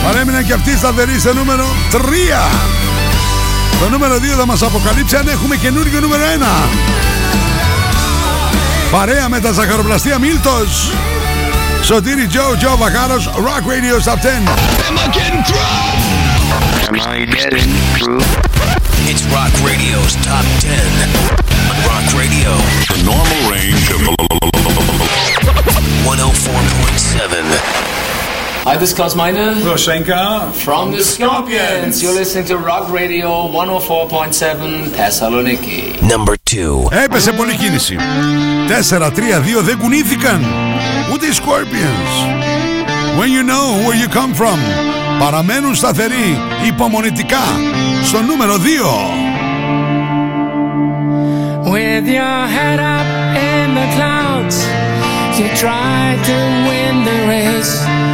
Παρέμειναν 0.04 0.46
και 0.46 0.52
αυτοί 0.52 0.76
σταθεροί 0.76 1.18
στο 1.18 1.34
νούμερο 1.34 1.66
3. 1.92 1.96
Το 3.80 3.88
νούμερο 3.88 4.14
2 4.14 4.18
θα 4.38 4.46
μας 4.46 4.62
αποκαλύψει 4.62 5.16
αν 5.16 5.28
έχουμε 5.28 5.56
καινούργιο 5.56 6.00
νούμερο 6.00 6.22
1. 6.24 6.68
Παρέα 8.90 9.28
με 9.28 9.40
τα 9.40 9.52
ζαχαροπλαστεία 9.52 10.18
Μίλτος. 10.18 10.92
Σωτήρι 11.82 12.26
Τζο, 12.26 12.56
Τζο 12.58 12.76
Βακάρος, 12.76 13.30
Rock 13.34 13.64
Radio 13.72 14.00
Stop 14.04 14.18
10. 14.20 14.48
Am 14.88 14.98
I 14.98 15.06
getting 15.16 15.42
through? 15.48 15.70
Am 16.88 16.96
I 17.12 17.16
getting 17.36 17.72
through? 17.96 18.24
It's 19.10 19.22
Rock 19.34 19.52
Radio's 19.68 20.14
Top 20.28 20.46
10. 20.60 20.70
On 21.70 21.76
Rock 21.90 22.06
Radio. 22.22 22.50
The 22.92 23.00
normal 23.10 23.40
range 23.54 23.86
of 23.94 24.00
104.7. 26.04 27.91
Hi, 28.67 28.75
this 28.75 28.89
is 28.91 28.95
Klaus 28.97 29.15
Meine. 29.15 29.47
Roshenka. 29.63 30.51
From 30.65 30.91
the 30.91 31.03
Scorpions. 31.03 32.01
You're 32.03 32.17
listening 32.21 32.45
to 32.51 32.57
Rock 32.57 32.85
Radio 32.91 33.27
104.7 33.47 34.89
Thessaloniki. 34.97 36.01
Number 36.01 36.35
2. 36.43 36.87
Έπεσε 37.03 37.31
πολλή 37.31 37.55
κίνηση. 37.55 37.95
4-3-2 38.67 39.61
δεν 39.61 39.77
κουνήθηκαν. 39.77 40.45
Ούτε 41.13 41.25
οι 41.25 41.33
Scorpions. 41.41 42.11
When 43.19 43.29
you 43.31 43.43
know 43.51 43.65
where 43.85 43.97
you 44.01 44.07
come 44.19 44.33
from. 44.33 44.59
Παραμένουν 45.19 45.75
σταθεροί, 45.75 46.39
υπομονητικά, 46.67 47.43
στο 48.03 48.21
νούμερο 48.21 48.53
2. 48.57 48.59
With 51.73 52.05
your 52.07 52.47
head 52.55 52.79
up 52.79 53.07
in 53.51 53.67
the 53.79 53.87
clouds, 53.95 54.57
you 55.37 55.47
try 55.65 56.17
to 56.29 56.37
win 56.67 56.93
the 57.09 57.17
race. 57.33 57.90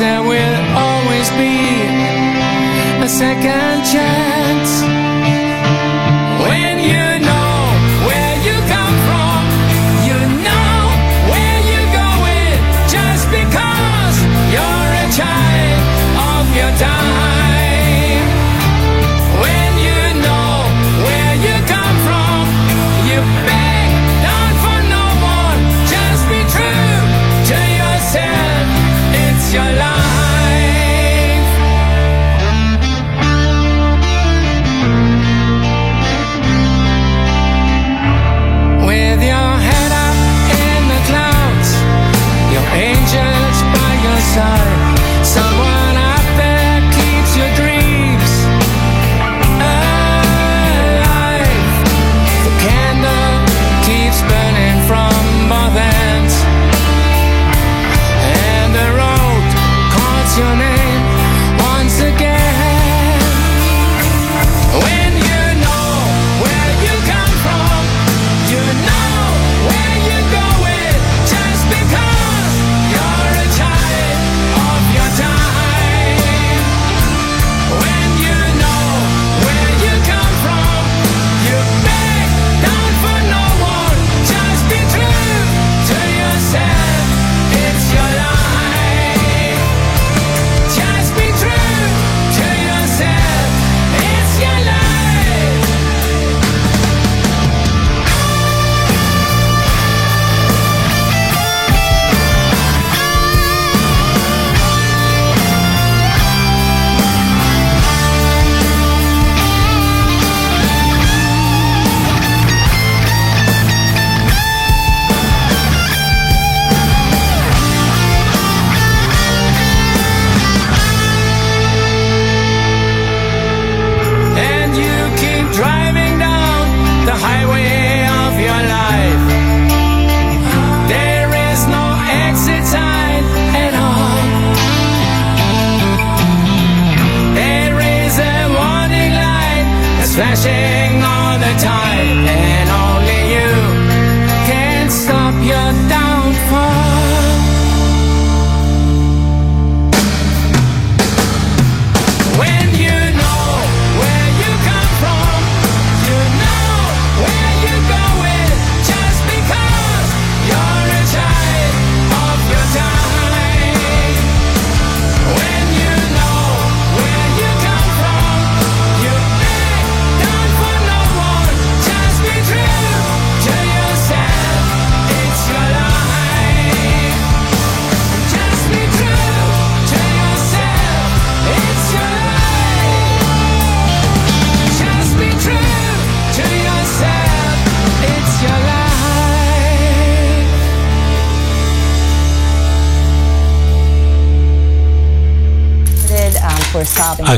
there 0.00 0.22
will 0.22 0.76
always 0.78 1.28
be 1.32 1.60
a 3.04 3.08
second 3.08 3.84
chance. 3.84 4.99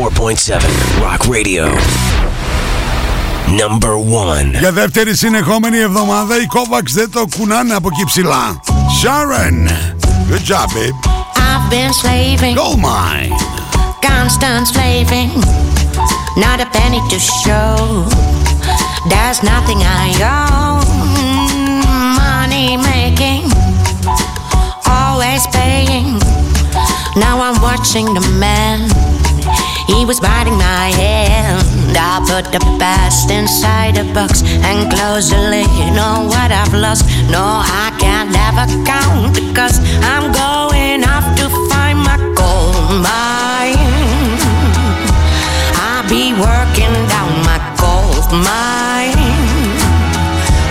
104.7 0.00 1.02
Rock 1.02 1.26
Radio. 1.28 1.64
Number 3.60 3.94
1. 4.54 4.58
Για 4.58 4.72
δεύτερη 4.72 5.16
συνεχόμενη 5.16 5.78
εβδομάδα 5.78 6.36
οι 6.36 6.46
Kovacs 6.54 6.90
δεν 6.94 7.10
το 7.10 7.26
κουνάνε 7.36 7.74
από 7.74 7.88
εκεί 7.92 8.04
ψηλά. 8.04 8.60
Sharon. 9.02 9.68
Good 10.30 10.44
job, 10.52 10.66
babe. 10.74 10.96
I've 11.36 11.70
been 11.70 11.92
slaving, 11.92 12.54
Gold 12.56 12.80
mine. 12.80 13.32
constant 14.10 14.66
slaving, 14.72 15.30
not 16.44 16.58
a 16.66 16.68
penny 16.76 17.00
to 17.12 17.18
show. 17.44 17.74
There's 19.12 19.40
nothing 19.52 19.80
I 20.04 20.06
own. 20.36 20.84
Money 22.24 22.68
making, 22.92 23.42
always 24.98 25.42
paying. 25.58 26.08
Now 27.24 27.34
I'm 27.46 27.58
watching 27.68 28.06
the 28.18 28.24
man. 28.44 28.78
He 29.93 30.05
was 30.05 30.19
biting 30.19 30.57
my 30.57 30.87
hand. 30.95 31.97
I 31.97 32.23
put 32.23 32.51
the 32.51 32.59
past 32.79 33.29
inside 33.29 33.97
a 33.97 34.05
box 34.13 34.41
and 34.63 34.89
close 34.91 35.29
the 35.29 35.37
lid 35.51 35.97
on 35.99 36.27
what 36.27 36.49
I've 36.51 36.73
lost. 36.73 37.05
No, 37.29 37.43
I 37.43 37.91
can't 37.99 38.31
ever 38.47 38.65
count 38.85 39.35
because 39.35 39.79
I'm 40.11 40.31
going 40.31 41.03
off 41.03 41.27
to 41.39 41.45
find 41.69 41.99
my 41.99 42.17
gold 42.39 43.03
mine. 43.03 43.75
I'll 45.75 46.07
be 46.07 46.31
working 46.39 46.95
down 47.11 47.31
my 47.43 47.59
gold 47.75 48.31
mine. 48.31 49.29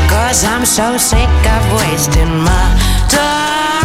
Cause 0.09 0.45
I'm 0.45 0.65
so 0.65 0.97
sick 0.97 1.29
of 1.55 1.63
wasting 1.81 2.33
my 2.49 2.67
time. 3.09 3.80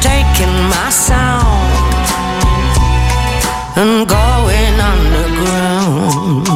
Taking 0.00 0.56
my 0.68 0.88
sound 0.90 1.70
and 3.76 4.08
going 4.08 4.76
underground. 4.92 6.46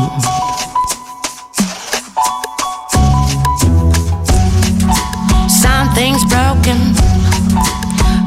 Something's 5.50 6.24
broken, 6.24 6.78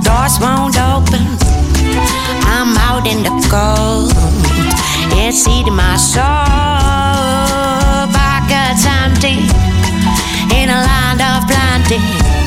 doors 0.05 0.37
won't 0.39 0.77
open. 0.77 1.23
I'm 2.45 2.77
out 2.77 3.05
in 3.07 3.23
the 3.23 3.33
cold, 3.49 4.13
it's 5.17 5.47
eating 5.47 5.75
my 5.75 5.97
soul. 5.97 6.23
Pockets 8.13 8.85
empty 8.85 9.37
in 10.55 10.69
a 10.69 10.79
land 10.87 11.21
of 11.21 11.47
plenty. 11.49 12.46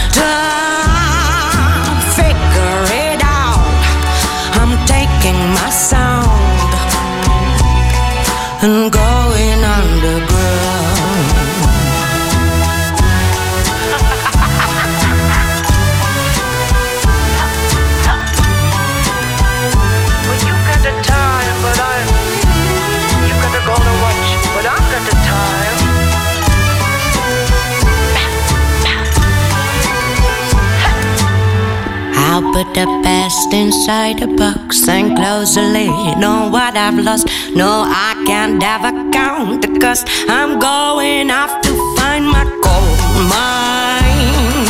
the 32.73 32.85
best 33.03 33.53
inside 33.53 34.21
a 34.21 34.27
box 34.27 34.87
and 34.87 35.15
close 35.17 35.55
the 35.55 35.61
lid 35.61 36.23
on 36.23 36.51
what 36.51 36.75
I've 36.77 36.97
lost. 36.99 37.27
No, 37.55 37.83
I 37.85 38.23
can't 38.25 38.63
ever 38.63 38.91
count 39.11 39.61
the 39.61 39.71
because 39.81 40.05
I'm 40.29 40.59
going 40.59 41.31
off 41.31 41.61
to 41.61 41.71
find 41.97 42.25
my 42.25 42.45
gold 42.63 42.99
mine. 43.33 44.67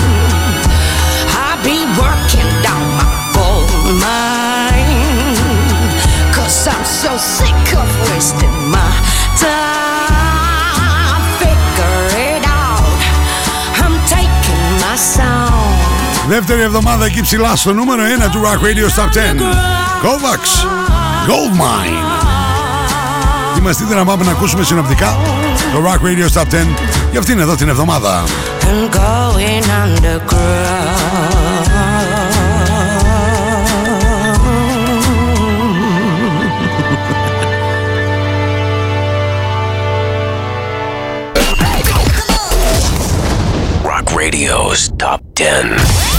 I'll 1.35 1.61
be 1.63 1.77
working 1.99 2.49
down 2.65 2.85
my 2.97 3.11
gold 3.35 3.69
mine. 4.01 5.37
Cause 6.33 6.67
I'm 6.67 6.85
so 6.85 7.17
sick 7.17 7.77
of 7.77 7.89
wasting 8.09 8.57
my 8.71 8.91
time. 9.37 11.21
Figure 11.41 12.07
it 12.29 12.43
out. 12.47 12.99
I'm 13.83 13.95
taking 14.07 14.63
my 14.81 14.95
sound. 14.95 15.40
Δεύτερη 16.33 16.61
εβδομάδα 16.61 17.05
εκεί 17.05 17.21
ψηλά 17.21 17.55
στο 17.55 17.73
νούμερο 17.73 18.03
1 18.27 18.29
του 18.31 18.41
Rock 18.41 18.65
Radio 18.65 19.01
Top 19.01 19.07
10. 19.07 19.09
Kovacs. 20.03 20.65
Gold 21.27 21.53
Mine. 21.61 21.97
Είμαστε 23.57 23.95
να 23.95 24.05
πάμε 24.05 24.23
να 24.23 24.31
ακούσουμε 24.31 24.63
συνοπτικά 24.63 25.17
το 25.73 25.83
Rock 25.85 26.05
Radio 26.05 26.41
Top 26.41 26.45
10 26.45 26.47
για 27.11 27.19
αυτήν 27.19 27.39
εδώ 27.39 27.55
την 27.55 27.69
εβδομάδα. 27.69 28.23
and 28.69 28.91
going 28.91 29.65
underground. 29.83 30.31
Rock 43.83 44.07
Radio's 44.21 44.81
Top 44.97 45.21
10. 45.35 46.10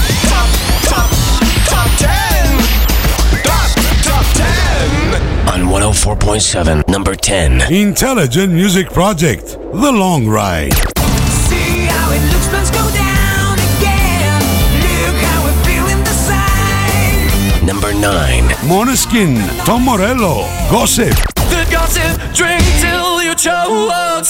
104.7, 5.83 6.87
number 6.87 7.13
10. 7.13 7.69
Intelligent 7.69 8.53
Music 8.53 8.89
Project. 8.89 9.59
The 9.73 9.91
Long 9.91 10.25
Ride. 10.25 10.71
See 10.71 11.83
how 11.91 12.09
it 12.09 12.23
looks, 12.31 12.47
let's 12.53 12.71
go 12.71 12.87
down 12.95 13.59
again. 13.59 14.39
Look 14.79 15.17
how 15.27 15.43
we're 15.43 15.63
feeling 15.67 15.99
the 16.07 16.15
same. 16.15 17.65
Number 17.65 17.93
9. 17.93 18.43
Måneskin. 18.63 19.35
Tom 19.65 19.83
Morello. 19.83 20.47
Gossip. 20.71 21.17
The 21.51 21.67
gossip, 21.69 22.15
drink 22.33 22.63
till 22.79 23.21
you 23.21 23.35
choke. 23.35 24.23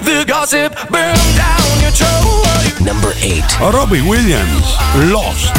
The 0.00 0.24
gossip, 0.26 0.72
burn 0.88 1.20
down 1.36 1.80
your 1.84 1.92
throat. 1.92 2.80
Number 2.80 3.12
8. 3.20 3.44
Robbie 3.60 4.00
Williams. 4.00 4.64
Lost. 5.12 5.52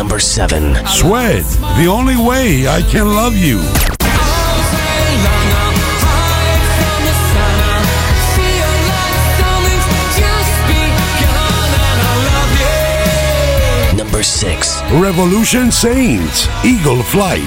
Number 0.00 0.18
7. 0.18 0.86
Sweat. 0.86 1.44
The 1.76 1.86
Only 1.86 2.16
Way 2.16 2.66
I 2.66 2.80
Can 2.80 3.06
Love 3.06 3.36
You. 3.36 3.58
Number 13.94 14.22
6. 14.22 14.82
Revolution 14.92 15.70
Saints. 15.70 16.48
Eagle 16.64 17.02
Flight. 17.02 17.42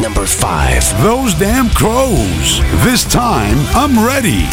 Number 0.00 0.24
5. 0.24 0.84
five. 0.84 1.02
Those 1.02 1.34
damn 1.34 1.68
crows. 1.70 2.60
This 2.84 3.02
time 3.02 3.58
I'm 3.74 4.06
ready. 4.06 4.46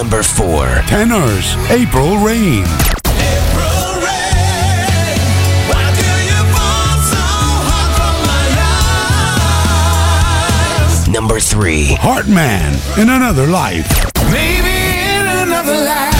Number 0.00 0.22
four. 0.22 0.64
Tenors. 0.86 1.54
April 1.68 2.16
Rain. 2.24 2.64
Number 11.12 11.38
three. 11.38 11.88
Heartman. 12.00 12.80
In 12.96 13.10
another 13.10 13.46
life. 13.46 13.86
Maybe 14.32 14.72
in 15.18 15.26
another 15.46 15.76
life. 15.84 16.14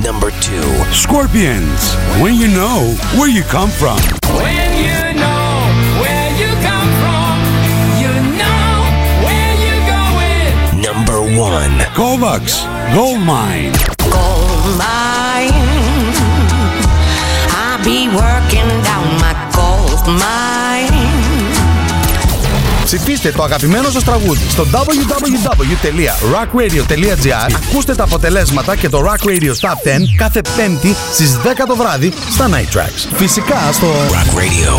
Number 0.00 0.30
two. 0.40 0.62
Scorpions. 0.94 1.92
When 2.22 2.36
you 2.36 2.46
know 2.46 2.94
where 3.18 3.28
you 3.28 3.42
come 3.42 3.68
from. 3.68 3.98
When 4.36 4.78
you 4.78 5.20
know 5.20 5.39
one. 11.40 11.80
Kovacs. 11.96 12.54
Gold 12.94 13.20
Mine. 13.32 13.72
Gold 14.14 14.64
mine. 14.82 15.56
I'll 17.60 17.80
be 17.90 17.98
working 18.22 18.70
down 18.88 19.06
my 19.24 19.34
gold 19.56 20.02
mine. 20.22 20.98
Ψηφίστε 22.84 23.32
το 23.32 23.42
αγαπημένο 23.42 23.90
σας 23.90 24.04
τραγούδι 24.04 24.48
στο 24.48 24.66
www.rockradio.gr 24.72 27.50
Ακούστε 27.68 27.94
τα 27.94 28.04
αποτελέσματα 28.04 28.76
και 28.76 28.88
το 28.88 29.04
Rock 29.06 29.24
Radio 29.28 29.54
Top 29.60 29.68
10 29.68 29.72
κάθε 30.16 30.40
πέμπτη 30.56 30.96
στις 31.12 31.38
10 31.44 31.48
το 31.66 31.76
βράδυ 31.76 32.12
στα 32.30 32.48
Night 32.48 32.68
Tracks. 32.76 33.08
Φυσικά 33.14 33.72
στο 33.72 33.86
Rock 33.86 34.38
Radio 34.38 34.78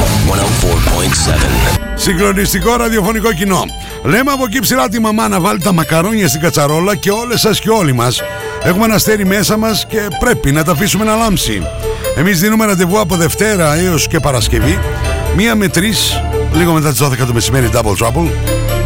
104.7. 1.76 1.78
Συγκλονιστικό 1.96 2.76
ραδιοφωνικό 2.76 3.34
κοινό. 3.34 3.66
Λέμε 4.04 4.32
από 4.32 4.44
εκεί 4.44 4.60
ψηλά 4.60 4.90
τη 4.90 5.00
μαμά 5.00 5.28
να 5.28 5.40
βάλει 5.40 5.60
τα 5.60 5.74
μακαρόνια 5.74 6.28
στην 6.28 6.42
κατσαρόλα 6.42 6.96
και 6.96 7.12
όλες 7.12 7.40
σας 7.40 7.60
και 7.60 7.70
όλοι 7.70 7.94
μας 7.94 8.22
έχουμε 8.64 8.86
ένα 8.86 8.96
αστέρι 8.96 9.26
μέσα 9.26 9.58
μας 9.58 9.86
και 9.88 10.08
πρέπει 10.20 10.52
να 10.52 10.64
τα 10.64 10.72
αφήσουμε 10.72 11.04
να 11.04 11.16
λάμψει. 11.16 11.62
Εμείς 12.16 12.40
δίνουμε 12.40 12.66
ραντεβού 12.66 13.00
από 13.00 13.16
Δευτέρα 13.16 13.76
έως 13.76 14.08
και 14.08 14.20
Παρασκευή, 14.20 14.80
μία 15.36 15.56
με 15.56 15.68
τρεις, 15.68 16.22
λίγο 16.54 16.74
μετά 16.74 16.90
τις 16.90 17.00
12 17.00 17.26
το 17.26 17.34
μεσημέρι 17.34 17.70
Double 17.74 18.06
Trouble 18.06 18.30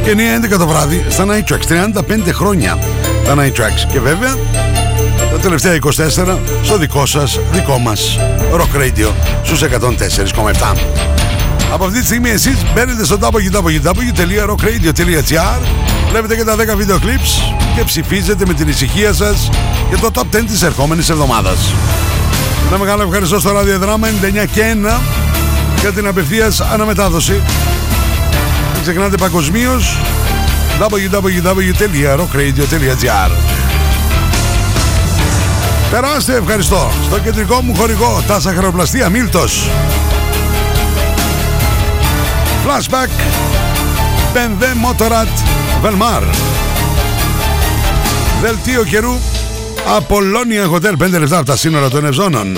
και 0.04 0.12
9-11 0.12 0.58
το 0.58 0.68
βράδυ 0.68 1.06
στα 1.10 1.26
Night 1.28 1.54
Tracks. 1.54 1.92
35 2.28 2.32
χρόνια 2.32 2.78
τα 3.26 3.36
Night 3.38 3.62
Tracks. 3.62 3.92
Και 3.92 4.00
βέβαια 4.00 4.36
τα 5.32 5.38
τελευταία 5.42 5.76
24 5.76 6.40
στο 6.64 6.78
δικό 6.78 7.06
σας, 7.06 7.40
δικό 7.52 7.78
μας 7.78 8.20
Rock 8.54 8.80
Radio 8.82 9.12
στους 9.44 9.62
104,7. 9.62 11.15
Από 11.74 11.86
αυτή 11.86 12.00
τη 12.00 12.06
στιγμή 12.06 12.30
εσείς 12.30 12.56
μπαίνετε 12.74 13.06
στο 13.06 13.18
www.rockradio.gr 13.22 15.60
Βλέπετε 16.10 16.36
και 16.36 16.44
τα 16.44 16.56
10 16.74 16.78
βίντεο 16.78 16.98
clips 16.98 17.56
και 17.76 17.84
ψηφίζετε 17.84 18.46
με 18.48 18.54
την 18.54 18.68
ησυχία 18.68 19.14
σας 19.14 19.50
για 19.88 19.98
το 19.98 20.10
top 20.14 20.24
10 20.36 20.44
της 20.48 20.62
ερχόμενης 20.62 21.10
εβδομάδας. 21.10 21.74
Ένα 22.68 22.78
μεγάλο 22.78 23.04
ευχαριστώ 23.04 23.40
στο 23.40 23.52
ραδιοδράμα 23.52 24.08
99 24.08 24.12
και 24.52 24.62
1 24.62 24.64
για 25.80 25.92
την 25.92 26.08
απευθείας 26.08 26.62
αναμετάδοση. 26.62 27.42
Μην 28.74 28.82
ξεχνάτε 28.82 29.18
παγκοσμίως 29.18 29.98
www.rockradio.gr 30.80 33.32
Περάστε 35.92 36.36
ευχαριστώ 36.36 36.92
στο 37.06 37.20
κεντρικό 37.20 37.62
μου 37.62 37.76
χορηγό 37.76 38.24
τα 38.28 38.40
σαχαροπλαστεία 38.40 39.10
Μίλτος 39.10 39.70
Flashback. 42.66 43.10
Μπενδέ 44.34 44.74
Μότορατ 44.76 45.28
Βελμάρ. 45.82 46.24
Δελτίο 48.42 48.84
καιρού. 48.84 49.14
Απολώνια 49.96 50.70
Hotel 50.72 50.98
5 51.04 51.20
λεπτά 51.20 51.38
από 51.38 51.46
τα 51.46 51.58
σύνορα 51.58 51.90
των 51.90 52.06
Ευζώνων. 52.06 52.58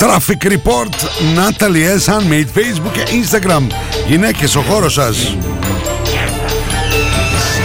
Traffic 0.00 0.46
Report. 0.46 0.94
Natalie 1.36 1.98
S. 1.98 2.12
Handmade 2.12 2.58
Facebook 2.58 2.92
και 2.92 3.02
Instagram. 3.02 3.66
Γυναίκες 4.06 4.56
ο 4.56 4.60
χώρος 4.60 4.92
σας. 4.92 5.36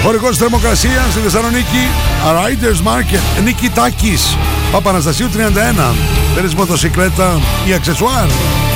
Χωρικός 0.04 0.38
θερμοκρασίας 0.38 1.12
στη 1.12 1.20
Θεσσαλονίκη. 1.20 1.88
Riders 2.26 2.88
Market. 2.88 3.44
Νίκη 3.44 3.70
Τάκης 3.70 4.38
Παπαναστασίου 4.72 5.30
31 5.30 5.94
Θέλεις 6.36 6.54
μοτοσυκλέτα. 6.54 7.40
Ή 7.68 7.74
αξεσουάρ. 7.74 8.26
Μην 8.26 8.75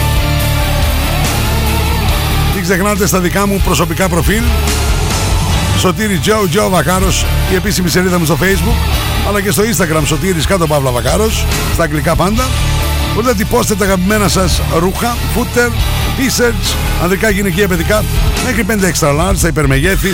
ξεχνάτε 2.69 3.07
στα 3.07 3.19
δικά 3.19 3.47
μου 3.47 3.61
προσωπικά 3.63 4.09
προφίλ. 4.09 4.43
Σωτήρι 5.77 6.17
Τζο 6.17 6.47
Τζο 6.49 6.69
Βακάρος 6.69 7.25
η 7.51 7.55
επίσημη 7.55 7.89
σελίδα 7.89 8.19
μου 8.19 8.25
στο 8.25 8.37
facebook 8.41 8.89
αλλά 9.27 9.41
και 9.41 9.51
στο 9.51 9.63
instagram 9.63 10.01
Σωτήρης 10.05 10.45
κάτω 10.45 10.67
Παύλα 10.67 10.91
Βακάρος 10.91 11.45
στα 11.73 11.83
αγγλικά 11.83 12.15
πάντα. 12.15 12.47
Μπορείτε 13.13 13.31
να 13.31 13.37
τυπώσετε 13.37 13.75
τα 13.75 13.85
αγαπημένα 13.85 14.27
σας 14.27 14.61
ρούχα, 14.79 15.15
footer, 15.35 15.69
t-shirts, 16.17 16.75
ανδρικά, 17.03 17.29
γυναικεία, 17.29 17.67
παιδικά 17.67 18.03
μέχρι 18.45 18.63
5 18.63 18.93
extra 18.93 19.19
large, 19.19 19.35
στα 19.35 19.47
υπερμεγέθη 19.47 20.09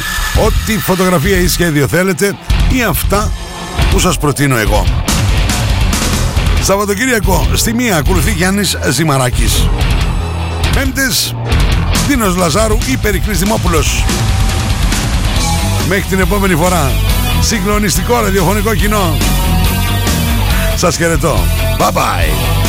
ό,τι 0.45 0.80
φωτογραφία 0.80 1.38
ή 1.38 1.47
σχέδιο 1.47 1.88
θέλετε. 1.88 2.36
Ή 2.72 2.84
αυτά 2.84 3.32
που 3.91 3.99
σας 3.99 4.18
προτείνω 4.18 4.58
εγώ. 4.58 4.86
Σαββατοκύριακο 6.62 7.47
στη 7.53 7.74
μία 7.74 7.97
ακολουθεί 7.97 8.32
Γιάννης 8.32 8.78
Ζημαράκης. 8.89 9.70
Πέμπτες 10.74 11.36
Δίνος 12.08 12.36
Λαζάρου 12.36 12.78
ή 12.86 12.97
Περικλής 12.97 13.39
Δημόπουλος 13.39 14.03
Μέχρι 15.88 16.03
την 16.03 16.20
επόμενη 16.20 16.56
φορά. 16.56 16.91
Συγκλονιστικό 17.41 18.20
ραδιοφωνικό 18.20 18.76
κοινό. 18.76 19.18
Σας 20.76 20.97
χαιρετώ. 20.97 21.39
Bye 21.80 21.91
bye 21.91 22.64